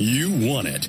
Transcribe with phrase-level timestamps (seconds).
[0.00, 0.88] You want it.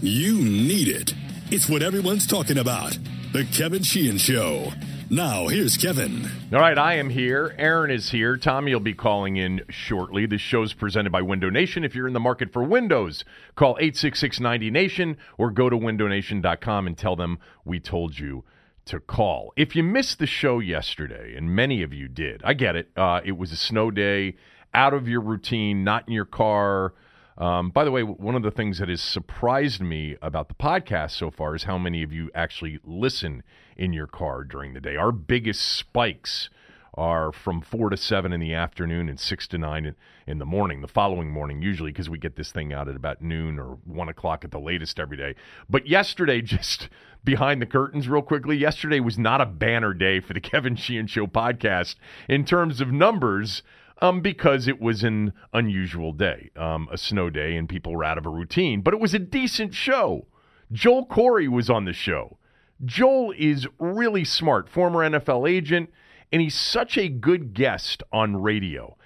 [0.00, 1.12] You need it.
[1.50, 2.96] It's what everyone's talking about.
[3.32, 4.72] The Kevin Sheehan Show.
[5.10, 6.30] Now, here's Kevin.
[6.52, 7.52] All right, I am here.
[7.58, 8.36] Aaron is here.
[8.36, 10.26] Tommy will be calling in shortly.
[10.26, 11.82] This show's presented by Window Nation.
[11.82, 13.24] If you're in the market for windows,
[13.56, 18.44] call 866 90Nation or go to windownation.com and tell them we told you
[18.84, 19.52] to call.
[19.56, 22.90] If you missed the show yesterday, and many of you did, I get it.
[22.96, 24.36] Uh, it was a snow day,
[24.72, 26.94] out of your routine, not in your car.
[27.36, 31.12] Um, by the way, one of the things that has surprised me about the podcast
[31.12, 33.42] so far is how many of you actually listen
[33.76, 34.96] in your car during the day.
[34.96, 36.48] Our biggest spikes
[36.96, 39.94] are from 4 to 7 in the afternoon and 6 to 9
[40.26, 43.20] in, the morning, the following morning, usually because we get this thing out at about
[43.20, 45.34] noon or 1 o'clock at the latest every day.
[45.68, 46.88] But yesterday, just
[47.24, 51.08] behind the curtains, real quickly, yesterday was not a banner day for the Kevin Sheehan
[51.08, 51.96] Show podcast
[52.28, 53.64] in terms of numbers
[54.00, 58.18] um, because it was an unusual day, um, a snow day, and people were out
[58.18, 58.80] of a routine.
[58.80, 60.26] But it was a decent show.
[60.72, 62.38] Joel Corry was on the show.
[62.84, 65.90] Joel is really smart, former NFL agent,
[66.32, 68.96] and he's such a good guest on radio.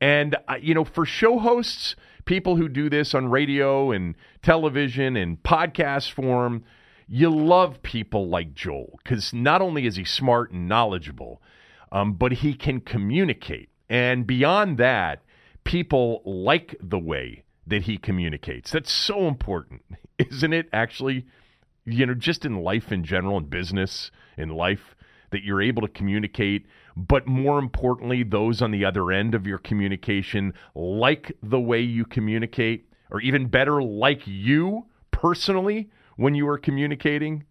[0.00, 5.16] And, uh, you know, for show hosts, people who do this on radio and television
[5.16, 6.64] and podcast form,
[7.08, 11.42] you love people like Joel because not only is he smart and knowledgeable,
[11.90, 13.70] um, but he can communicate.
[13.88, 15.22] And beyond that,
[15.64, 18.70] people like the way that he communicates.
[18.70, 19.82] That's so important,
[20.18, 20.68] isn't it?
[20.72, 21.26] Actually,
[21.84, 24.94] you know, just in life in general, in business, in life,
[25.30, 26.66] that you're able to communicate,
[26.96, 32.04] but more importantly, those on the other end of your communication like the way you
[32.04, 37.44] communicate, or even better, like you personally when you are communicating.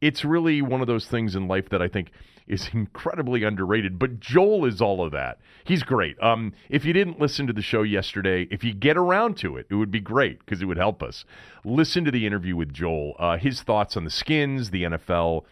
[0.00, 2.10] It's really one of those things in life that I think
[2.50, 3.98] is incredibly underrated.
[3.98, 5.38] But Joel is all of that.
[5.64, 6.20] He's great.
[6.20, 9.66] Um, if you didn't listen to the show yesterday, if you get around to it,
[9.70, 11.24] it would be great because it would help us.
[11.64, 13.14] Listen to the interview with Joel.
[13.18, 15.44] Uh, his thoughts on the Skins, the NFL,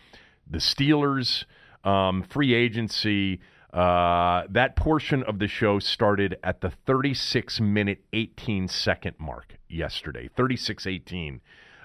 [0.50, 1.44] the Steelers,
[1.84, 3.40] um, free agency.
[3.72, 10.28] Uh, that portion of the show started at the 36 minute 18 second mark yesterday.
[10.34, 11.40] 36 18.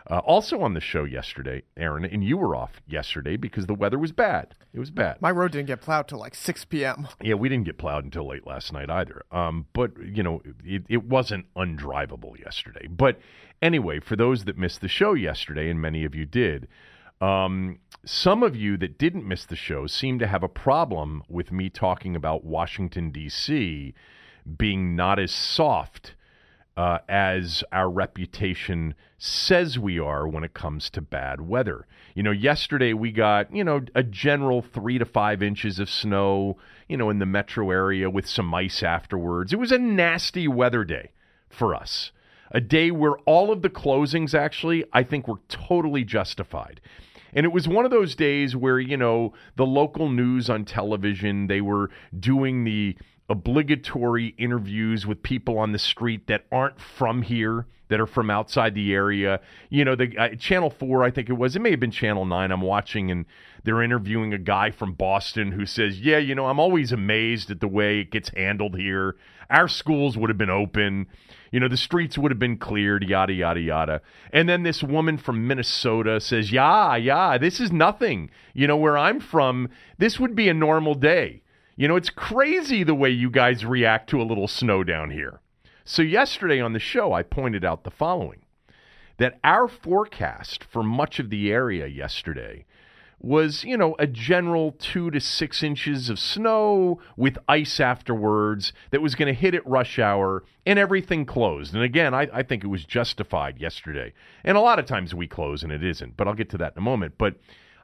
[0.09, 3.97] Uh, also on the show yesterday, Aaron, and you were off yesterday because the weather
[3.97, 4.53] was bad.
[4.73, 5.21] It was bad.
[5.21, 7.07] My road didn't get plowed till like 6 p.m.
[7.21, 9.23] Yeah, we didn't get plowed until late last night either.
[9.31, 12.87] Um, but you know, it, it wasn't undrivable yesterday.
[12.87, 13.19] But
[13.61, 16.67] anyway, for those that missed the show yesterday, and many of you did,
[17.21, 21.53] um, some of you that didn't miss the show seem to have a problem with
[21.53, 23.93] me talking about Washington D.C.
[24.57, 26.15] being not as soft
[26.75, 31.85] uh, as our reputation says we are when it comes to bad weather.
[32.15, 36.57] You know, yesterday we got, you know, a general three to five inches of snow,
[36.87, 39.53] you know, in the metro area with some ice afterwards.
[39.53, 41.11] It was a nasty weather day
[41.49, 42.11] for us.
[42.51, 46.81] A day where all of the closings actually, I think, were totally justified.
[47.35, 51.47] And it was one of those days where, you know, the local news on television,
[51.47, 52.95] they were doing the
[53.29, 58.75] obligatory interviews with people on the street that aren't from here, that are from outside
[58.75, 59.39] the area.
[59.69, 62.25] You know, the uh, Channel 4, I think it was, it may have been Channel
[62.25, 63.25] 9 I'm watching and
[63.63, 67.61] they're interviewing a guy from Boston who says, "Yeah, you know, I'm always amazed at
[67.61, 69.15] the way it gets handled here.
[69.49, 71.07] Our schools would have been open,
[71.51, 74.01] you know, the streets would have been cleared, yada yada yada."
[74.31, 78.29] And then this woman from Minnesota says, "Yeah, yeah, this is nothing.
[78.53, 81.42] You know, where I'm from, this would be a normal day."
[81.75, 85.39] You know, it's crazy the way you guys react to a little snow down here.
[85.85, 88.43] So, yesterday on the show, I pointed out the following
[89.17, 92.65] that our forecast for much of the area yesterday
[93.19, 99.01] was, you know, a general two to six inches of snow with ice afterwards that
[99.01, 101.73] was going to hit at rush hour and everything closed.
[101.73, 104.13] And again, I, I think it was justified yesterday.
[104.43, 106.73] And a lot of times we close and it isn't, but I'll get to that
[106.73, 107.15] in a moment.
[107.17, 107.35] But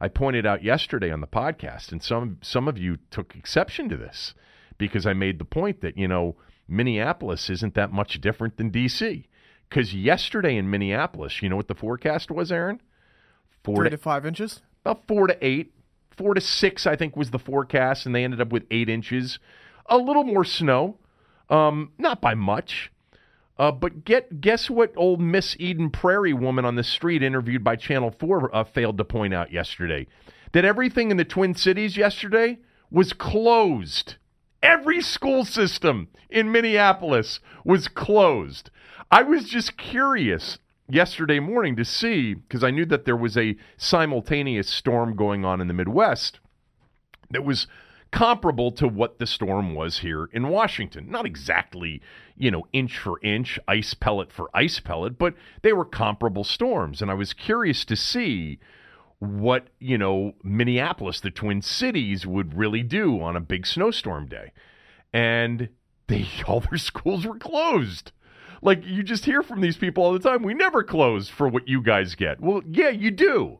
[0.01, 3.97] I pointed out yesterday on the podcast, and some some of you took exception to
[3.97, 4.33] this
[4.77, 6.35] because I made the point that you know
[6.67, 9.27] Minneapolis isn't that much different than D.C.
[9.69, 12.81] Because yesterday in Minneapolis, you know what the forecast was, Aaron?
[13.63, 14.61] Four Three to, to five inches.
[14.83, 15.73] About four to eight,
[16.09, 19.37] four to six, I think was the forecast, and they ended up with eight inches.
[19.87, 20.97] A little more snow,
[21.49, 22.91] um, not by much.
[23.59, 27.75] Uh, but get guess what old Miss Eden Prairie woman on the street interviewed by
[27.75, 30.07] Channel 4 uh, failed to point out yesterday?
[30.53, 32.59] That everything in the Twin Cities yesterday
[32.89, 34.15] was closed.
[34.63, 38.71] Every school system in Minneapolis was closed.
[39.11, 43.57] I was just curious yesterday morning to see, because I knew that there was a
[43.77, 46.39] simultaneous storm going on in the Midwest
[47.31, 47.67] that was
[48.11, 51.09] comparable to what the storm was here in Washington.
[51.09, 52.01] Not exactly,
[52.35, 57.01] you know, inch for inch, ice pellet for ice pellet, but they were comparable storms.
[57.01, 58.59] And I was curious to see
[59.19, 64.53] what, you know, Minneapolis, the Twin Cities, would really do on a big snowstorm day.
[65.13, 65.69] And
[66.07, 68.11] they all their schools were closed.
[68.61, 71.67] Like you just hear from these people all the time, we never close for what
[71.67, 72.41] you guys get.
[72.41, 73.59] Well, yeah, you do.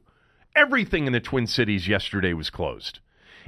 [0.55, 2.99] Everything in the Twin Cities yesterday was closed.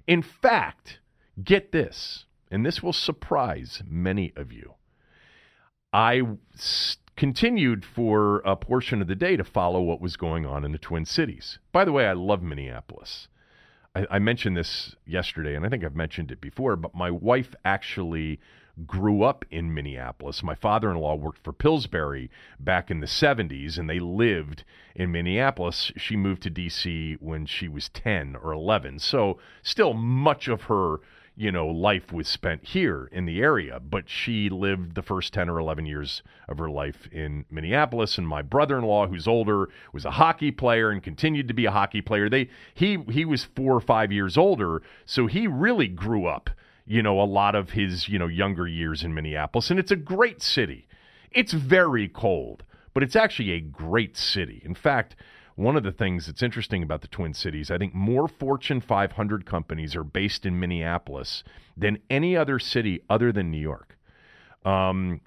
[0.07, 0.99] In fact,
[1.43, 4.75] get this, and this will surprise many of you.
[5.93, 6.21] I
[7.15, 10.77] continued for a portion of the day to follow what was going on in the
[10.77, 11.59] Twin Cities.
[11.71, 13.27] By the way, I love Minneapolis.
[13.95, 17.53] I, I mentioned this yesterday, and I think I've mentioned it before, but my wife
[17.65, 18.39] actually
[18.85, 20.43] grew up in Minneapolis.
[20.43, 22.29] My father in law worked for Pillsbury
[22.59, 24.63] back in the 70s, and they lived
[24.95, 25.91] in Minneapolis.
[25.97, 27.17] She moved to D.C.
[27.19, 28.99] when she was 10 or 11.
[28.99, 30.99] So, still, much of her
[31.35, 35.49] you know, life was spent here in the area, but she lived the first 10
[35.49, 40.11] or 11 years of her life in Minneapolis and my brother-in-law who's older was a
[40.11, 42.29] hockey player and continued to be a hockey player.
[42.29, 46.49] They he he was 4 or 5 years older, so he really grew up,
[46.85, 49.95] you know, a lot of his, you know, younger years in Minneapolis and it's a
[49.95, 50.87] great city.
[51.31, 52.63] It's very cold,
[52.93, 54.61] but it's actually a great city.
[54.65, 55.15] In fact,
[55.55, 59.45] one of the things that's interesting about the Twin Cities, I think more Fortune 500
[59.45, 61.43] companies are based in Minneapolis
[61.77, 63.97] than any other city other than New York.
[64.65, 65.21] Um,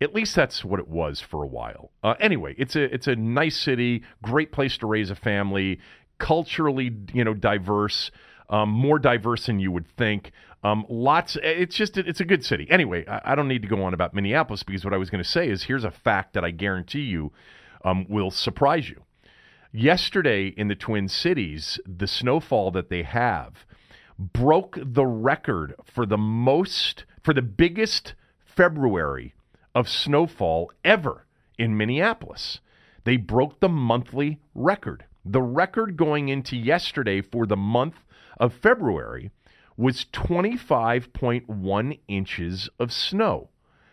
[0.00, 1.90] at least that's what it was for a while.
[2.02, 5.80] Uh, anyway, it's a it's a nice city, great place to raise a family,
[6.18, 8.10] culturally you know diverse,
[8.50, 10.32] um, more diverse than you would think.
[10.64, 11.36] Um, lots.
[11.42, 12.66] It's just it's a good city.
[12.70, 15.22] Anyway, I, I don't need to go on about Minneapolis because what I was going
[15.22, 17.32] to say is here's a fact that I guarantee you
[17.84, 19.02] um, will surprise you
[19.74, 23.66] yesterday in the Twin Cities, the snowfall that they have
[24.18, 28.14] broke the record for the most, for the biggest
[28.46, 29.34] February
[29.74, 31.26] of snowfall ever
[31.58, 32.60] in Minneapolis.
[33.02, 35.04] They broke the monthly record.
[35.24, 37.96] The record going into yesterday for the month
[38.38, 39.30] of February
[39.76, 43.50] was 25.1 inches of snow.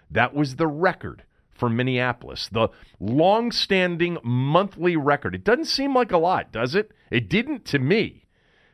[0.09, 2.69] That was the record for Minneapolis, the
[2.99, 5.35] long standing monthly record.
[5.35, 6.91] It doesn't seem like a lot, does it?
[7.09, 8.25] It didn't to me.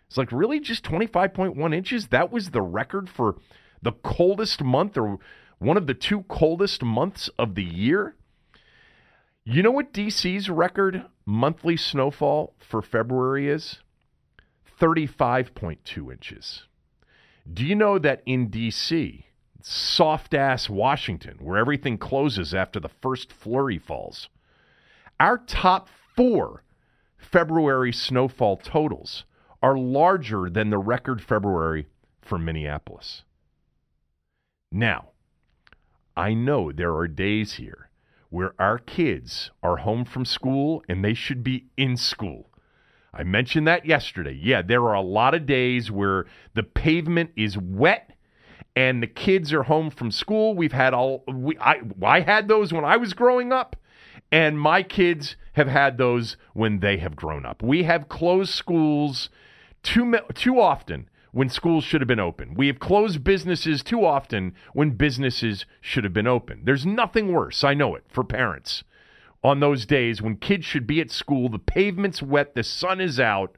[0.08, 0.60] It's like, really?
[0.60, 2.08] Just 25.1 inches?
[2.08, 3.36] That was the record for
[3.82, 5.20] the coldest month or
[5.60, 8.16] one of the two coldest months of the year?
[9.44, 13.80] You know what DC's record monthly snowfall for February is?
[14.80, 16.64] 35.2 inches.
[17.54, 19.24] Do you know that in DC,
[19.62, 24.30] soft ass Washington, where everything closes after the first flurry falls.
[25.20, 26.64] Our top four
[27.18, 29.26] February snowfall totals
[29.62, 31.88] are larger than the record February
[32.22, 33.24] for Minneapolis.
[34.72, 35.10] Now,
[36.16, 37.90] I know there are days here
[38.30, 42.47] where our kids are home from school and they should be in school.
[43.18, 44.40] I mentioned that yesterday.
[44.40, 48.12] Yeah, there are a lot of days where the pavement is wet
[48.76, 50.54] and the kids are home from school.
[50.54, 53.76] We've had all we I I had those when I was growing up
[54.32, 57.64] and my kids have had those when they have grown up.
[57.64, 59.30] We have closed schools
[59.82, 62.54] too too often when schools should have been open.
[62.54, 66.62] We have closed businesses too often when businesses should have been open.
[66.66, 68.84] There's nothing worse, I know it, for parents
[69.48, 73.20] on those days when kids should be at school, the pavement's wet, the sun is
[73.20, 73.58] out,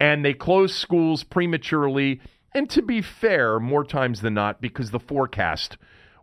[0.00, 2.20] and they close schools prematurely
[2.54, 5.76] and to be fair, more times than not, because the forecast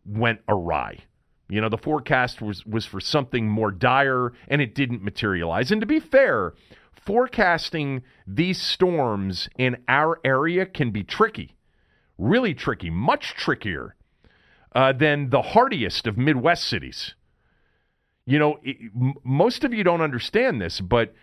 [0.06, 1.00] went awry.
[1.48, 5.72] You know, the forecast was, was for something more dire and it didn't materialize.
[5.72, 6.54] And to be fair,
[7.06, 11.56] forecasting these storms in our area can be tricky,
[12.18, 13.96] really tricky, much trickier
[14.74, 17.14] uh, than the hardiest of Midwest cities.
[18.25, 21.13] You know, it, m- most of you don't understand this, but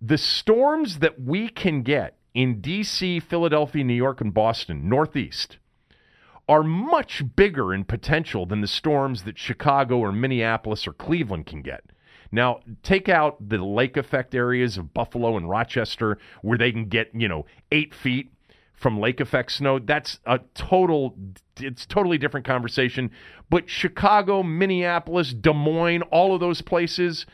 [0.00, 5.58] the storms that we can get in D.C., Philadelphia, New York, and Boston, Northeast,
[6.48, 11.62] are much bigger in potential than the storms that Chicago or Minneapolis or Cleveland can
[11.62, 11.84] get.
[12.30, 17.10] Now, take out the lake effect areas of Buffalo and Rochester where they can get,
[17.14, 18.32] you know, eight feet
[18.76, 19.78] from lake effect snow.
[19.78, 21.16] That's a total,
[21.58, 23.10] it's totally different conversation.
[23.50, 27.26] But Chicago, Minneapolis, Des Moines, all of those places,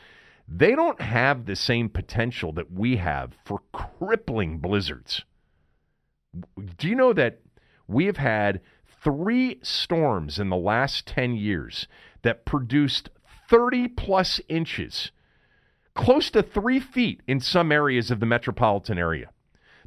[0.47, 5.23] they don't have the same potential that we have for crippling blizzards.
[6.77, 7.41] Do you know that
[7.87, 8.61] we have had
[9.03, 11.87] three storms in the last 10 years
[12.21, 13.09] that produced
[13.49, 15.11] 30 plus inches,
[15.93, 19.29] close to three feet in some areas of the metropolitan area?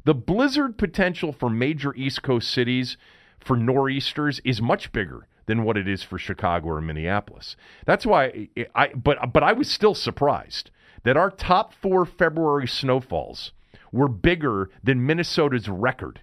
[0.07, 2.95] The blizzard potential for major East Coast cities
[3.41, 7.57] for nor'easters is much bigger than what it is for Chicago or Minneapolis.
[7.85, 10.71] That's why I but but I was still surprised
[11.03, 13.51] that our top 4 February snowfalls
[13.91, 16.21] were bigger than Minnesota's record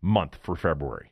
[0.00, 1.10] month for February.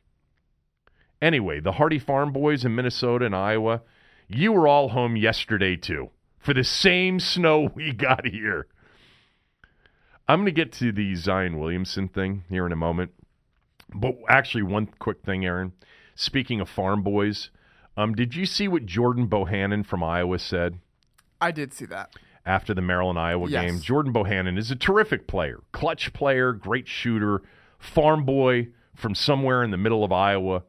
[1.21, 3.81] Anyway, the Hardy Farm boys in Minnesota and Iowa,
[4.29, 8.67] you were all home yesterday too for the same snow we got here.
[10.27, 13.11] I'm going to get to the Zion Williamson thing here in a moment.
[13.93, 15.73] But actually, one quick thing, Aaron.
[16.15, 17.51] Speaking of farm boys,
[17.95, 20.79] um, did you see what Jordan Bohannon from Iowa said?
[21.39, 22.15] I did see that.
[22.45, 23.63] After the Maryland Iowa Yes.
[23.65, 27.41] game, Jordan Bohannon is a terrific player, clutch player, great shooter,
[27.79, 30.63] farm boy from somewhere in the middle of Iowa.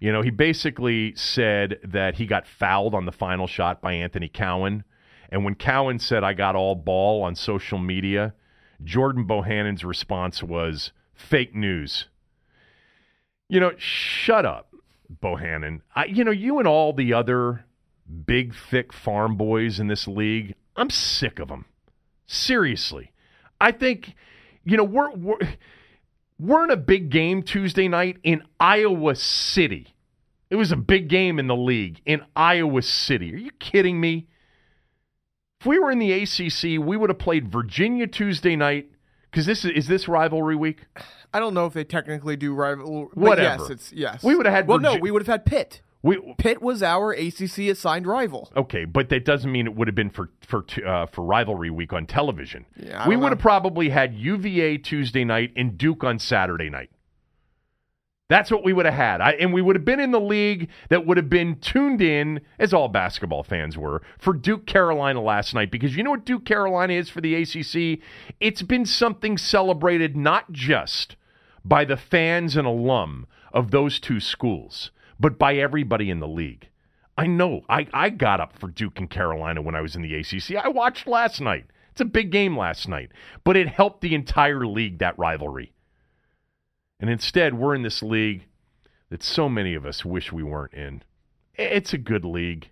[0.00, 4.28] You know, he basically said that he got fouled on the final shot by Anthony
[4.28, 4.84] Cowan.
[5.30, 8.34] And when Cowan said, I got all ball on social media,
[8.82, 12.06] Jordan Bohannon's response was fake news.
[13.48, 14.74] You know, shut up,
[15.22, 15.80] Bohannon.
[15.94, 17.66] I, you know, you and all the other
[18.26, 21.66] big, thick farm boys in this league, I'm sick of them.
[22.26, 23.12] Seriously.
[23.60, 24.14] I think,
[24.64, 25.38] you know, we're, we're,
[26.38, 29.94] we're in a big game Tuesday night in Iowa City.
[30.50, 33.32] It was a big game in the league in Iowa City.
[33.32, 34.26] Are you kidding me?
[35.64, 38.90] If we were in the ACC, we would have played Virginia Tuesday night
[39.30, 40.84] because this is, is this rivalry week.
[41.32, 43.08] I don't know if they technically do rival.
[43.14, 43.62] Whatever.
[43.62, 44.22] Yes, it's yes.
[44.22, 45.80] We would've had Well, no, we would have had Pitt.
[46.02, 48.52] We Pitt was our ACC assigned rival.
[48.54, 51.94] okay, but that doesn't mean it would have been for for uh, for rivalry week
[51.94, 52.66] on television.
[52.76, 53.28] Yeah, we would know.
[53.30, 56.90] have probably had UVA Tuesday night and Duke on Saturday night.
[58.28, 59.20] That's what we would have had.
[59.20, 62.40] I, and we would have been in the league that would have been tuned in,
[62.58, 65.70] as all basketball fans were, for Duke Carolina last night.
[65.70, 68.00] Because you know what Duke Carolina is for the ACC?
[68.40, 71.16] It's been something celebrated not just
[71.66, 74.90] by the fans and alum of those two schools,
[75.20, 76.68] but by everybody in the league.
[77.18, 77.60] I know.
[77.68, 80.56] I, I got up for Duke and Carolina when I was in the ACC.
[80.56, 81.66] I watched last night.
[81.92, 83.12] It's a big game last night,
[83.44, 85.73] but it helped the entire league, that rivalry.
[87.04, 88.46] And instead, we're in this league
[89.10, 91.02] that so many of us wish we weren't in.
[91.52, 92.70] It's a good league.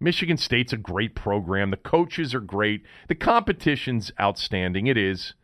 [0.00, 1.70] Michigan State's a great program.
[1.70, 2.82] The coaches are great.
[3.06, 4.88] The competition's outstanding.
[4.88, 5.34] It is.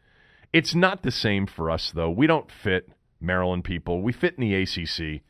[0.53, 2.11] It's not the same for us, though.
[2.11, 4.03] We don't fit Maryland people.
[4.03, 5.23] We fit in the ACC.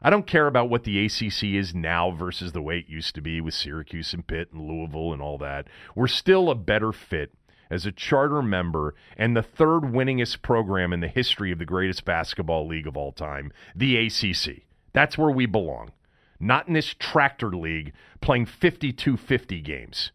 [0.00, 3.20] I don't care about what the ACC is now versus the way it used to
[3.20, 5.66] be with Syracuse and Pitt and Louisville and all that.
[5.94, 7.34] We're still a better fit
[7.72, 12.04] as a charter member and the third winningest program in the history of the greatest
[12.04, 14.64] basketball league of all time, the ACC.
[14.92, 15.90] That's where we belong.
[16.38, 20.12] Not in this tractor league playing 52 50 games.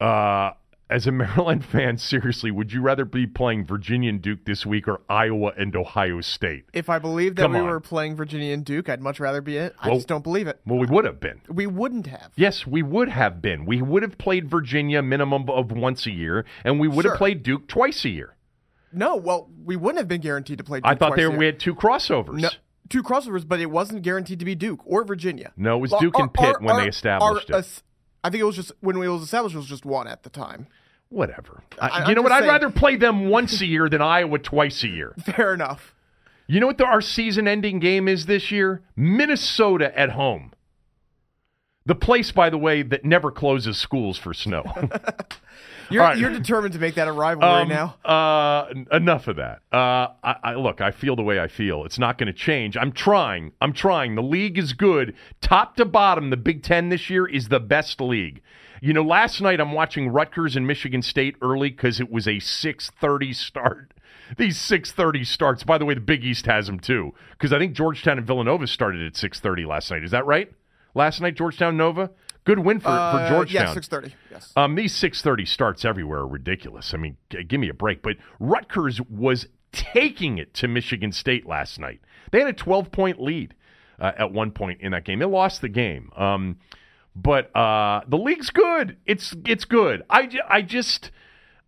[0.00, 0.52] Uh,
[0.90, 4.88] as a Maryland fan, seriously, would you rather be playing Virginia and Duke this week
[4.88, 6.64] or Iowa and Ohio State?
[6.72, 7.66] If I believed that Come we on.
[7.66, 9.74] were playing Virginia and Duke, I'd much rather be it.
[9.80, 10.60] I Well- just don't believe it.
[10.66, 11.40] Well, we would have been.
[11.48, 12.32] We wouldn't have.
[12.36, 13.64] Yes, we would have been.
[13.64, 17.42] We would have played Virginia minimum of once a year, and we would have played
[17.42, 18.36] Duke twice a year.
[18.92, 20.78] No, well, we wouldn't have been guaranteed to play.
[20.80, 21.38] Duke I thought twice they a year.
[21.38, 22.40] we had two crossovers.
[22.40, 22.48] No,
[22.88, 25.52] two crossovers, but it wasn't guaranteed to be Duke or Virginia.
[25.56, 27.82] No, it was Duke and Pitt our- when they established our- it.
[28.22, 30.30] I think it was just when it was established, it was just one at the
[30.30, 30.66] time.
[31.08, 31.62] Whatever.
[31.80, 32.30] I- I- you know what?
[32.30, 35.14] just I'd rather play them once a year than Iowa twice a year.
[35.24, 35.94] Fair enough.
[36.46, 38.82] You know what the, our season-ending game is this year?
[38.96, 40.52] Minnesota at home.
[41.86, 44.64] The place, by the way, that never closes schools for snow.
[45.90, 46.16] You're, right.
[46.16, 47.96] you're determined to make that a rivalry Um, now.
[48.04, 49.62] Uh, enough of that.
[49.72, 50.80] Uh, I, I look.
[50.80, 51.84] I feel the way I feel.
[51.84, 52.76] It's not going to change.
[52.76, 53.50] I'm trying.
[53.60, 54.14] I'm trying.
[54.14, 56.30] The league is good, top to bottom.
[56.30, 58.40] The Big Ten this year is the best league.
[58.80, 62.38] You know, last night I'm watching Rutgers and Michigan State early because it was a
[62.38, 63.92] 6:30 start.
[64.38, 65.64] These 6:30 starts.
[65.64, 68.68] By the way, the Big East has them too because I think Georgetown and Villanova
[68.68, 70.04] started at 6:30 last night.
[70.04, 70.52] Is that right?
[70.94, 72.10] Last night, Georgetown Nova.
[72.44, 73.66] Good win for, for Uh, Georgetown.
[73.68, 74.14] Yeah, six thirty.
[74.30, 74.52] Yes.
[74.56, 76.94] Um, these 6:30 starts everywhere are ridiculous.
[76.94, 78.02] I mean, g- give me a break.
[78.02, 82.00] But Rutgers was taking it to Michigan State last night.
[82.32, 83.54] They had a 12 point lead
[84.00, 85.18] uh, at one point in that game.
[85.18, 86.10] They lost the game.
[86.16, 86.56] Um,
[87.14, 88.96] but uh, the league's good.
[89.04, 90.02] It's it's good.
[90.08, 91.10] I, I just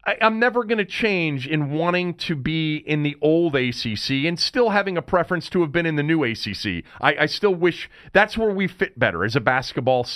[0.04, 4.38] I, I'm never going to change in wanting to be in the old ACC and
[4.38, 6.84] still having a preference to have been in the new ACC.
[7.00, 10.06] I, I still wish that's where we fit better as a basketball.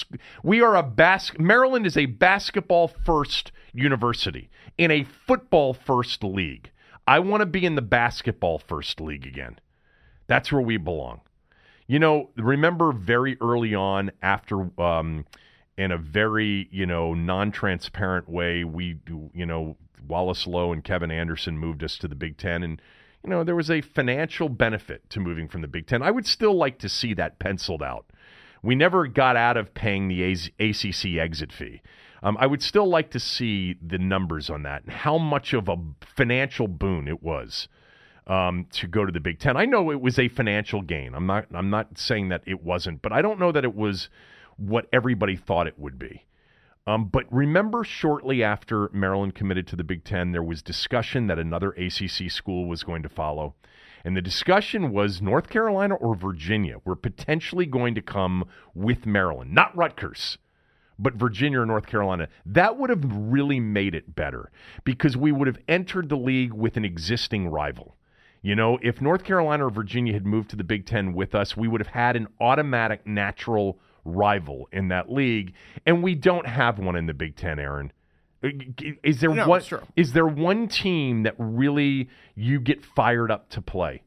[0.42, 1.32] We are a bas.
[1.38, 6.70] Maryland is a basketball first university in a football first league.
[7.06, 9.60] I want to be in the basketball first league again.
[10.26, 11.20] That's where we belong.
[11.86, 15.24] You know, remember very early on, after um,
[15.76, 18.98] in a very you know non-transparent way, we
[19.34, 22.80] you know Wallace Loh and Kevin Anderson moved us to the Big Ten, and
[23.22, 26.02] you know there was a financial benefit to moving from the Big Ten.
[26.02, 28.06] I would still like to see that penciled out.
[28.62, 31.82] We never got out of paying the ACC exit fee.
[32.22, 35.68] Um, I would still like to see the numbers on that and how much of
[35.68, 37.68] a financial boon it was
[38.26, 39.56] um, to go to the Big Ten.
[39.56, 41.14] I know it was a financial gain.
[41.14, 41.46] I'm not.
[41.52, 44.08] I'm not saying that it wasn't, but I don't know that it was
[44.56, 46.26] what everybody thought it would be.
[46.86, 51.38] Um, but remember, shortly after Maryland committed to the Big Ten, there was discussion that
[51.38, 53.54] another ACC school was going to follow.
[54.04, 59.52] And the discussion was North Carolina or Virginia were potentially going to come with Maryland,
[59.52, 60.38] not Rutgers,
[60.96, 62.28] but Virginia or North Carolina.
[62.44, 64.52] That would have really made it better
[64.84, 67.96] because we would have entered the league with an existing rival.
[68.42, 71.56] You know, if North Carolina or Virginia had moved to the Big Ten with us,
[71.56, 76.78] we would have had an automatic natural rival in that league, and we don't have
[76.78, 77.92] one in the Big Ten, Aaron.
[79.02, 79.62] Is there No, one?
[79.96, 84.02] Is there one team that really you get fired up to play?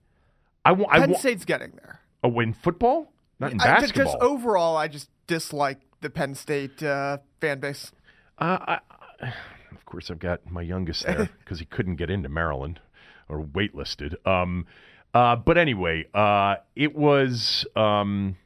[0.63, 0.93] I want.
[0.93, 1.15] I Penn.
[1.15, 1.99] State's getting there.
[2.23, 4.05] Oh, in football, not in I- basketball.
[4.13, 7.91] Just overall, I just dislike the Penn State uh, fan base.
[8.37, 8.77] Uh,
[9.21, 9.27] I,
[9.71, 12.79] of course, I've got my youngest there because he couldn't get into Maryland
[13.27, 14.15] or waitlisted.
[14.25, 14.67] Um,
[15.13, 17.65] uh, but anyway, uh, it was.
[17.75, 18.37] Um,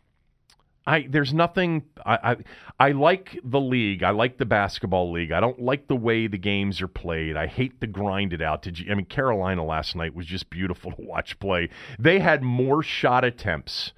[0.85, 1.83] I there's nothing.
[2.05, 4.03] I, I I like the league.
[4.03, 5.31] I like the basketball league.
[5.31, 7.37] I don't like the way the games are played.
[7.37, 8.61] I hate the grinded out.
[8.61, 8.91] Did you?
[8.91, 11.69] I mean, Carolina last night was just beautiful to watch play.
[11.97, 13.93] They had more shot attempts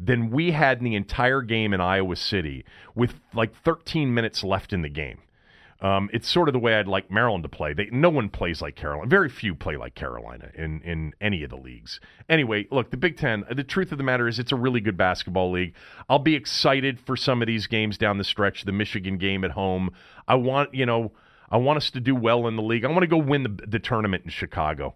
[0.00, 2.64] than we had in the entire game in Iowa City
[2.94, 5.18] with like 13 minutes left in the game.
[5.80, 7.72] Um, it's sort of the way I'd like Maryland to play.
[7.72, 9.08] They, no one plays like Carolina.
[9.08, 12.00] Very few play like Carolina in, in any of the leagues.
[12.28, 14.96] Anyway, look, the Big Ten, the truth of the matter is it's a really good
[14.96, 15.74] basketball league.
[16.08, 19.52] I'll be excited for some of these games down the stretch, the Michigan game at
[19.52, 19.90] home.
[20.26, 21.12] I want, you know,
[21.48, 22.84] I want us to do well in the league.
[22.84, 24.94] I want to go win the, the tournament in Chicago.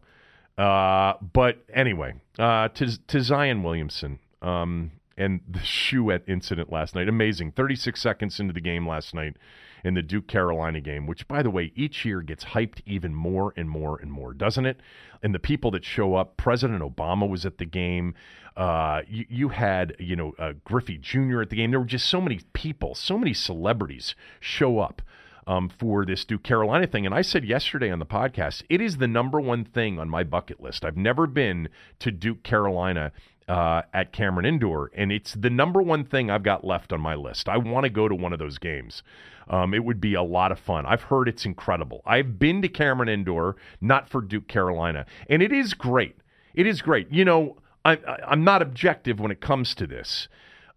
[0.59, 7.09] Uh, but anyway, uh, to, to Zion Williamson um, and the shoe incident last night.
[7.09, 7.53] Amazing.
[7.53, 9.37] 36 seconds into the game last night
[9.85, 13.53] in the Duke Carolina game, which, by the way, each year gets hyped even more
[13.57, 14.81] and more and more, doesn't it?
[15.23, 18.15] And the people that show up, President Obama was at the game.
[18.57, 21.43] Uh, you, you had, you know, uh, Griffey Jr.
[21.43, 21.71] at the game.
[21.71, 25.03] There were just so many people, so many celebrities show up
[25.47, 27.07] um, for this Duke Carolina thing.
[27.07, 30.23] And I said yesterday on the podcast, it is the number one thing on my
[30.23, 30.85] bucket list.
[30.85, 31.69] I've never been
[32.01, 33.13] to Duke Carolina
[33.49, 37.15] uh, at Cameron Indoor, and it's the number one thing I've got left on my
[37.15, 37.49] list.
[37.49, 39.03] I want to go to one of those games.
[39.49, 40.87] Um, it would be a lot of fun.
[40.87, 42.03] I've heard it's incredible.
[42.07, 46.17] I've been to Cameron Indoor, not for Duke Carolina, and it is great.
[46.55, 47.11] It is great.
[47.11, 50.29] You know, I, I'm not objective when it comes to this,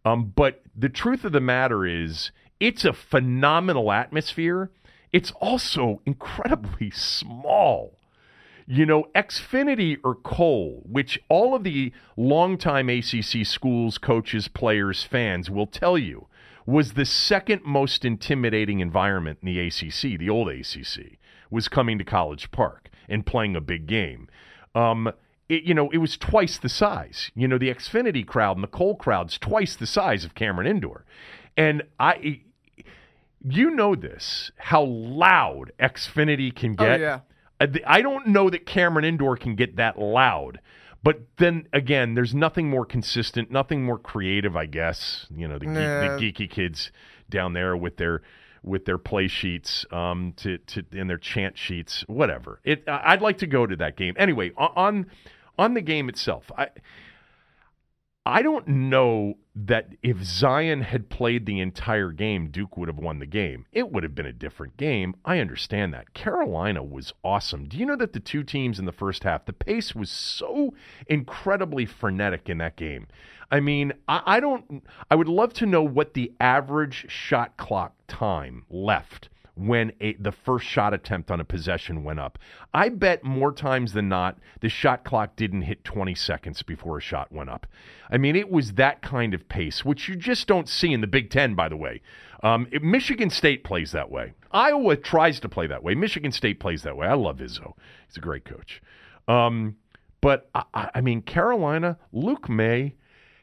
[0.04, 4.72] um, but the truth of the matter is, it's a phenomenal atmosphere.
[5.12, 7.98] It's also incredibly small.
[8.68, 15.52] You know, Xfinity or Cole, which all of the longtime ACC schools, coaches, players, fans
[15.52, 16.28] will tell you,
[16.66, 21.18] was the second most intimidating environment in the ACC, the old ACC,
[21.52, 24.28] was coming to College Park and playing a big game.
[24.74, 25.12] Um,
[25.48, 27.30] it, you know, it was twice the size.
[27.36, 31.06] You know, the Xfinity crowd and the Cole crowd's twice the size of Cameron Indoor.
[31.56, 32.42] And I,
[33.48, 37.00] you know this, how loud Xfinity can Oh, get.
[37.00, 37.20] yeah.
[37.62, 40.60] I I don't know that Cameron Indoor can get that loud.
[41.06, 45.28] But then again, there's nothing more consistent, nothing more creative, I guess.
[45.30, 46.92] You know, the, geek, the geeky kids
[47.30, 48.24] down there with their
[48.64, 52.60] with their play sheets, um, to to and their chant sheets, whatever.
[52.64, 52.86] It.
[52.88, 54.52] I'd like to go to that game anyway.
[54.58, 55.06] On
[55.60, 56.70] on the game itself, I
[58.28, 63.20] I don't know that if Zion had played the entire game, Duke would have won
[63.20, 63.68] the game.
[63.72, 65.16] It would have been a different game.
[65.24, 66.16] I understand that.
[66.16, 67.66] Carolina was awesome.
[67.66, 70.74] Do you know that the two teams in the first half, the pace was so
[71.06, 73.06] incredibly frenetic in that game?
[73.52, 77.94] I mean, I, I don't, I would love to know what the average shot clock
[78.08, 82.38] time left when a, the first shot attempt on a possession went up.
[82.74, 87.02] I bet more times than not the shot clock didn't hit 20 seconds before a
[87.02, 87.66] shot went up.
[88.10, 91.08] I mean, it was that kind of pace, which you just don't see in the
[91.08, 92.02] Big Ten, by the way.
[92.44, 94.34] Um, it- Michigan State plays that way.
[94.52, 95.96] Iowa tries to play that way.
[95.96, 97.08] Michigan State plays that way.
[97.08, 97.74] I love Izzo.
[98.08, 98.82] He's a great coach.
[99.28, 99.78] Um,
[100.22, 102.96] but I, I I mean, Carolina, Luke Maye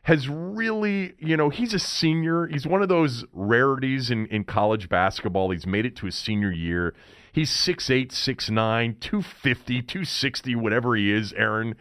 [0.02, 2.46] has really, you know, he's a senior.
[2.46, 5.50] He's one of those rarities in, in college basketball.
[5.50, 6.94] He's made it to his senior year.
[7.32, 11.76] He's 6'8, 6'9, 250, 260, whatever he is, Aaron.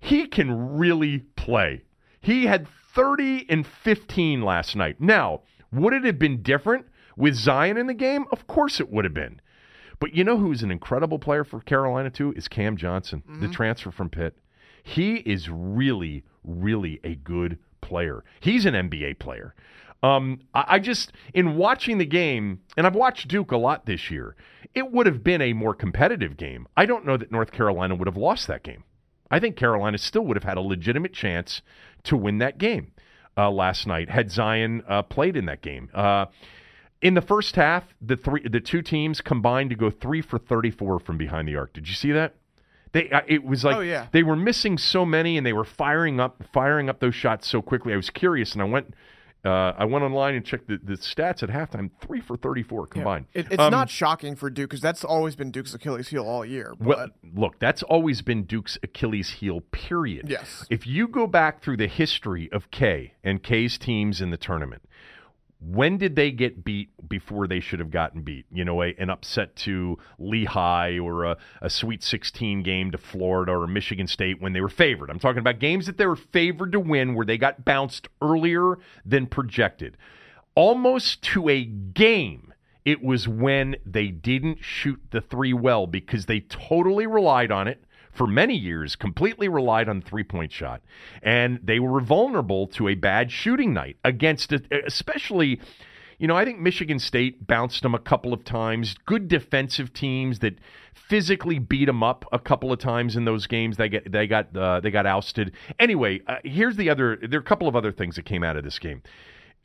[0.00, 1.82] He can really play.
[2.20, 5.00] He had 30 and 15 last night.
[5.00, 8.24] Now, would it have been different with Zion in the game?
[8.32, 9.40] Of course it would have been.
[10.00, 13.50] But you know who's an incredible player for Carolina too is Cam Johnson, the mm-hmm.
[13.50, 14.38] transfer from Pitt.
[14.82, 18.24] He is really, really a good player.
[18.40, 19.54] He's an NBA player.
[20.02, 24.36] Um, I, just in watching the game, and I've watched Duke a lot this year.
[24.74, 26.68] It would have been a more competitive game.
[26.76, 28.84] I don't know that North Carolina would have lost that game.
[29.30, 31.62] I think Carolina still would have had a legitimate chance
[32.04, 32.92] to win that game
[33.38, 35.88] uh, last night had Zion uh, played in that game.
[35.94, 36.26] Uh,
[37.00, 40.98] in the first half, the three, the two teams combined to go three for thirty-four
[40.98, 41.72] from behind the arc.
[41.72, 42.34] Did you see that?
[42.92, 44.06] They, uh, it was like Oh, yeah.
[44.12, 47.60] they were missing so many, and they were firing up, firing up those shots so
[47.62, 47.92] quickly.
[47.92, 48.94] I was curious, and I went,
[49.44, 51.90] uh, I went online and checked the, the stats at halftime.
[52.00, 53.26] Three for thirty-four combined.
[53.34, 56.44] It, it's Um, not shocking for Duke because that's always been Duke's Achilles heel all
[56.44, 56.74] year.
[56.78, 60.28] But Well, look, that's always been Duke's Achilles heel, period.
[60.28, 60.66] Yes.
[60.70, 64.82] If you go back through the history of K and K's teams in the tournament,
[65.60, 68.46] when did they get beat before they should have gotten beat?
[68.52, 73.52] You know, a, an upset to Lehigh or a, a Sweet 16 game to Florida
[73.52, 75.10] or Michigan State when they were favored.
[75.10, 78.78] I'm talking about games that they were favored to win where they got bounced earlier
[79.04, 79.96] than projected.
[80.54, 86.40] Almost to a game, it was when they didn't shoot the three well because they
[86.40, 90.82] totally relied on it for many years, completely relied on three point shot.
[91.22, 94.52] And they were vulnerable to a bad shooting night against,
[94.86, 95.60] especially.
[96.20, 98.96] You know, I think Michigan State bounced them a couple of times.
[99.06, 100.58] Good defensive teams that
[100.92, 103.76] physically beat them up a couple of times in those games.
[103.76, 105.52] They get they got uh, they got ousted.
[105.78, 107.18] Anyway, uh, here's the other.
[107.22, 109.02] There are a couple of other things that came out of this game.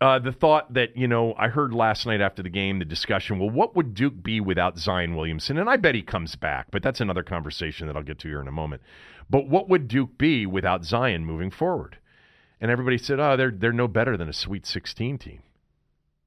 [0.02, 3.40] Uh, the thought that you know I heard last night after the game, the discussion.
[3.40, 5.58] Well, what would Duke be without Zion Williamson?
[5.58, 8.42] And I bet he comes back, but that's another conversation that I'll get to here
[8.42, 8.82] in a moment.
[9.30, 11.98] But what would Duke be without Zion moving forward?
[12.60, 15.44] And everybody said, "Oh, they're they're no better than a Sweet 16 team."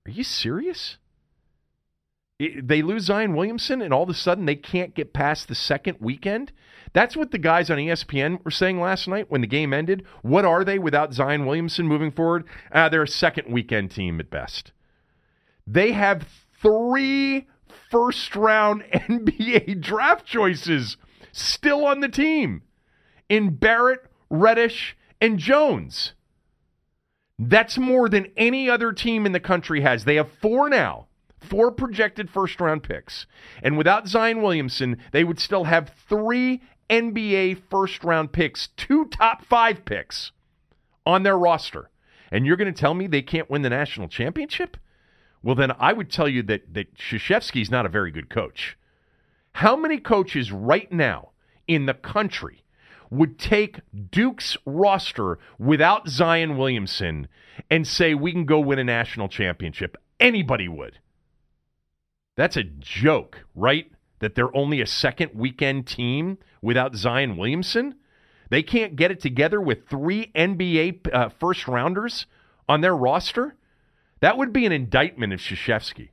[0.07, 0.99] Are you serious?
[2.41, 5.55] I- They lose Zion Williamson, and all of a sudden they can't get past the
[5.55, 6.53] second weekend.
[6.93, 10.05] That's what the guys on ESPN were saying last night when the game ended.
[10.23, 12.45] What are they without Zion Williamson moving forward?
[12.73, 14.73] Uh, they're a second weekend team at best.
[15.67, 16.27] They have
[16.63, 17.47] three
[17.91, 20.97] first round NBA draft choices
[21.33, 22.63] still on the team
[23.29, 26.13] in Barrett, Reddish, and Jones.
[27.39, 30.05] That's more than any other team in the country has.
[30.05, 31.09] They have four now,
[31.47, 33.27] four projected first round picks.
[33.63, 39.45] And without Zion Williamson, they would still have three NBA first round picks, two top
[39.45, 40.33] five picks
[41.05, 41.91] on their roster.
[42.31, 44.77] And you're going to tell me they can't win the national championship?
[45.43, 48.77] Well, then I would tell you that, that Krzyzewski's not a very good coach.
[49.53, 51.31] How many coaches right now
[51.67, 52.65] in the country
[53.11, 53.81] would take
[54.11, 57.29] Duke's roster without Zion Williamson
[57.71, 59.97] and say we can go win a national championship?
[60.19, 60.99] Anybody would.
[62.37, 63.91] That's a joke, right?
[64.21, 67.97] That they're only a second weekend team without Zion Williamson?
[68.51, 72.27] They can't get it together with three NBA uh, first rounders
[72.69, 73.57] on their roster?
[74.21, 76.11] That would be an indictment of Krzyzewski.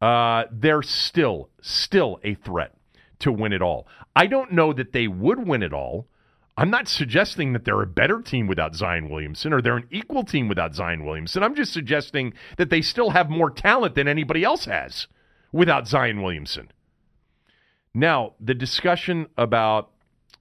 [0.00, 2.74] Uh, they're still, still a threat
[3.20, 3.86] to win it all.
[4.16, 6.08] I don't know that they would win it all.
[6.56, 10.24] I'm not suggesting that they're a better team without Zion Williamson or they're an equal
[10.24, 11.42] team without Zion Williamson.
[11.42, 15.08] I'm just suggesting that they still have more talent than anybody else has
[15.54, 16.68] without Zion Williamson.
[17.94, 19.92] Now, the discussion about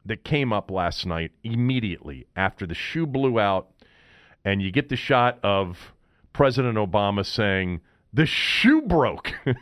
[0.06, 3.70] that came up last night immediately after the shoe blew out,
[4.44, 5.94] and you get the shot of
[6.34, 9.34] President Obama saying, The shoe broke.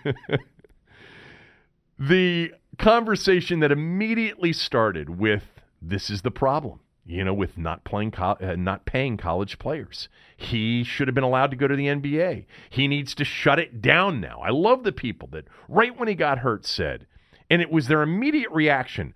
[2.00, 5.44] the conversation that immediately started with
[5.82, 6.80] this is the problem
[7.12, 11.24] you know with not playing co- uh, not paying college players he should have been
[11.24, 14.84] allowed to go to the NBA he needs to shut it down now i love
[14.84, 17.06] the people that right when he got hurt said
[17.50, 19.13] and it was their immediate reaction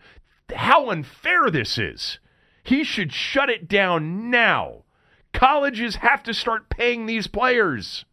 [0.55, 2.19] how unfair this is
[2.63, 4.83] he should shut it down now
[5.33, 8.05] colleges have to start paying these players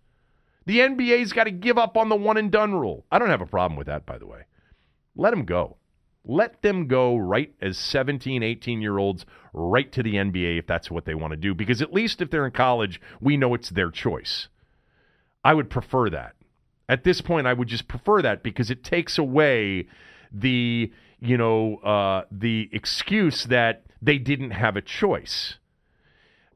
[0.65, 3.05] the NBA's got to give up on the one and done rule.
[3.11, 4.45] I don't have a problem with that, by the way.
[5.17, 5.77] Let them go.
[6.25, 10.91] Let them go right as 17, 18 year olds right to the NBA if that's
[10.91, 11.55] what they want to do.
[11.55, 14.49] Because at least if they're in college, we know it's their choice.
[15.45, 16.35] I would prefer that.
[16.89, 19.89] At this point, I would just prefer that because it takes away
[20.31, 25.59] the, you know, uh, the excuse that they didn't have a choice.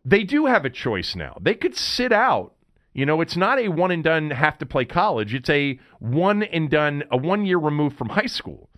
[0.04, 1.36] They do have a choice now.
[1.40, 2.52] They could sit out
[2.96, 5.34] you know, it's not a one and done have to play college.
[5.34, 8.70] It's a one and done, a one year removed from high school.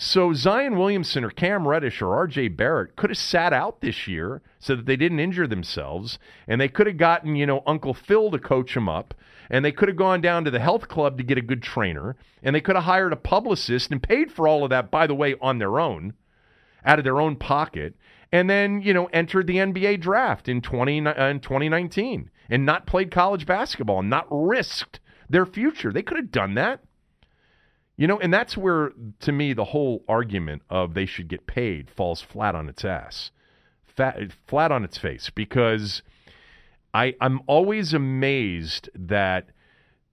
[0.00, 4.42] So Zion Williamson or Cam Reddish or RJ Barrett could have sat out this year
[4.60, 8.30] so that they didn't injure themselves and they could have gotten, you know, Uncle Phil
[8.30, 9.12] to coach them up
[9.50, 12.14] and they could have gone down to the health club to get a good trainer
[12.44, 15.16] and they could have hired a publicist and paid for all of that by the
[15.16, 16.14] way on their own
[16.84, 17.96] out of their own pocket
[18.30, 22.86] and then, you know, entered the NBA draft in 20 uh, in 2019 and not
[22.86, 25.92] played college basketball and not risked their future.
[25.92, 26.84] They could have done that.
[27.98, 31.90] You know, and that's where, to me, the whole argument of they should get paid
[31.90, 33.32] falls flat on its ass,
[33.84, 36.02] fat, flat on its face, because
[36.94, 39.48] I, I'm always amazed that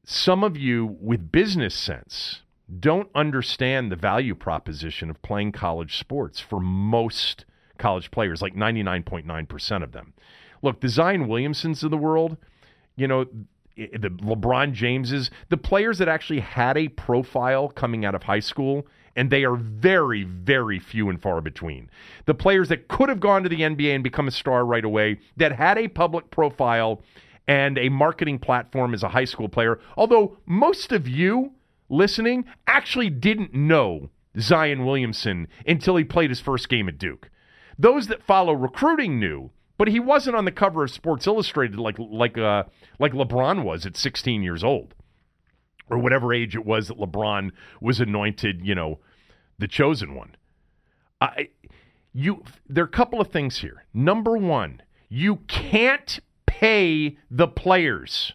[0.04, 2.42] some of you with business sense
[2.80, 7.46] don't understand the value proposition of playing college sports for most
[7.78, 10.14] college players, like 99.9% of them.
[10.64, 12.38] Look, the Zion Williamsons of the world,
[12.96, 13.28] you know,
[13.76, 18.88] the LeBron Jameses, the players that actually had a profile coming out of high school,
[19.16, 21.90] and they are very, very few and far between.
[22.26, 25.20] The players that could have gone to the NBA and become a star right away,
[25.38, 27.02] that had a public profile
[27.48, 31.52] and a marketing platform as a high school player, although most of you
[31.90, 34.10] listening actually didn't know
[34.40, 37.30] Zion Williamson until he played his first game at Duke.
[37.78, 41.98] Those that follow recruiting knew, but he wasn't on the cover of Sports Illustrated like
[42.00, 42.64] like uh,
[43.00, 44.94] like LeBron was at 16 years old,
[45.90, 49.00] or whatever age it was that LeBron was anointed, you know,
[49.58, 50.36] the chosen one.
[51.22, 51.50] I,
[52.14, 53.86] you, there are a couple of things here.
[53.94, 58.34] Number one, you can't pay the players.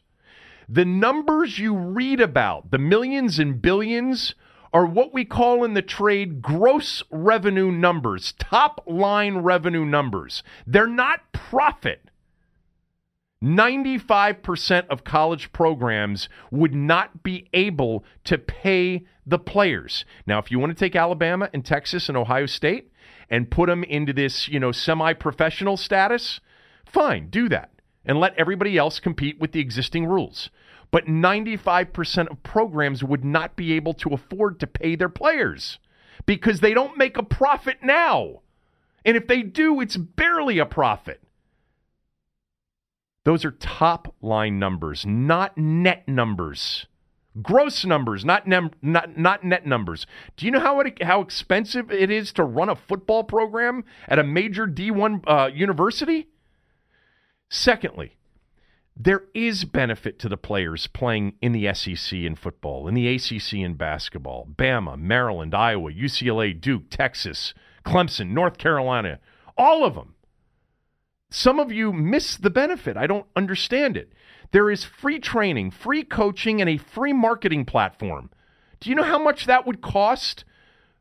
[0.69, 4.35] The numbers you read about, the millions and billions,
[4.73, 10.43] are what we call in the trade gross revenue numbers, top line revenue numbers.
[10.67, 12.11] They're not profit.
[13.43, 20.05] 95% of college programs would not be able to pay the players.
[20.27, 22.93] Now, if you want to take Alabama and Texas and Ohio State
[23.31, 26.41] and put them into this, you know, semi-professional status,
[26.85, 27.71] fine, do that.
[28.05, 30.51] And let everybody else compete with the existing rules
[30.91, 35.79] but 95% of programs would not be able to afford to pay their players
[36.27, 38.43] because they don't make a profit now.
[39.05, 41.23] And if they do, it's barely a profit.
[43.25, 46.87] Those are top line numbers, not net numbers.
[47.41, 50.05] Gross numbers, not not not net numbers.
[50.37, 54.19] Do you know how it, how expensive it is to run a football program at
[54.19, 56.29] a major D1 uh, university?
[57.49, 58.17] Secondly,
[58.97, 63.55] there is benefit to the players playing in the SEC in football, in the ACC
[63.55, 69.19] in basketball, Bama, Maryland, Iowa, UCLA, Duke, Texas, Clemson, North Carolina,
[69.57, 70.15] all of them.
[71.31, 72.97] Some of you miss the benefit.
[72.97, 74.13] I don't understand it.
[74.53, 78.31] There is free training, free coaching, and a free marketing platform.
[78.81, 80.45] Do you know how much that would cost?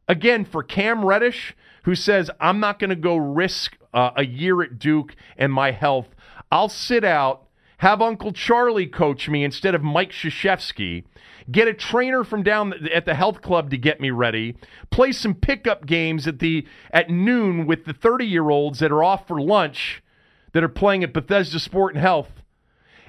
[0.08, 4.62] Again, for Cam Reddish, who says, I'm not going to go risk uh, a year
[4.62, 6.08] at Duke and my health.
[6.52, 7.49] I'll sit out
[7.80, 11.06] have Uncle Charlie coach me instead of Mike Krzyzewski,
[11.50, 14.58] get a trainer from down at the health club to get me ready,
[14.92, 19.40] play some pickup games at the at noon with the 30-year-olds that are off for
[19.40, 20.04] lunch
[20.52, 22.44] that are playing at Bethesda Sport and Health.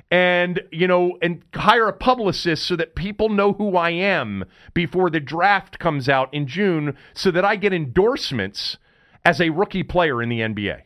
[0.08, 5.10] And, you know, and hire a publicist so that people know who I am before
[5.10, 8.76] the draft comes out in June so that I get endorsements
[9.24, 10.82] as a rookie player in the NBA.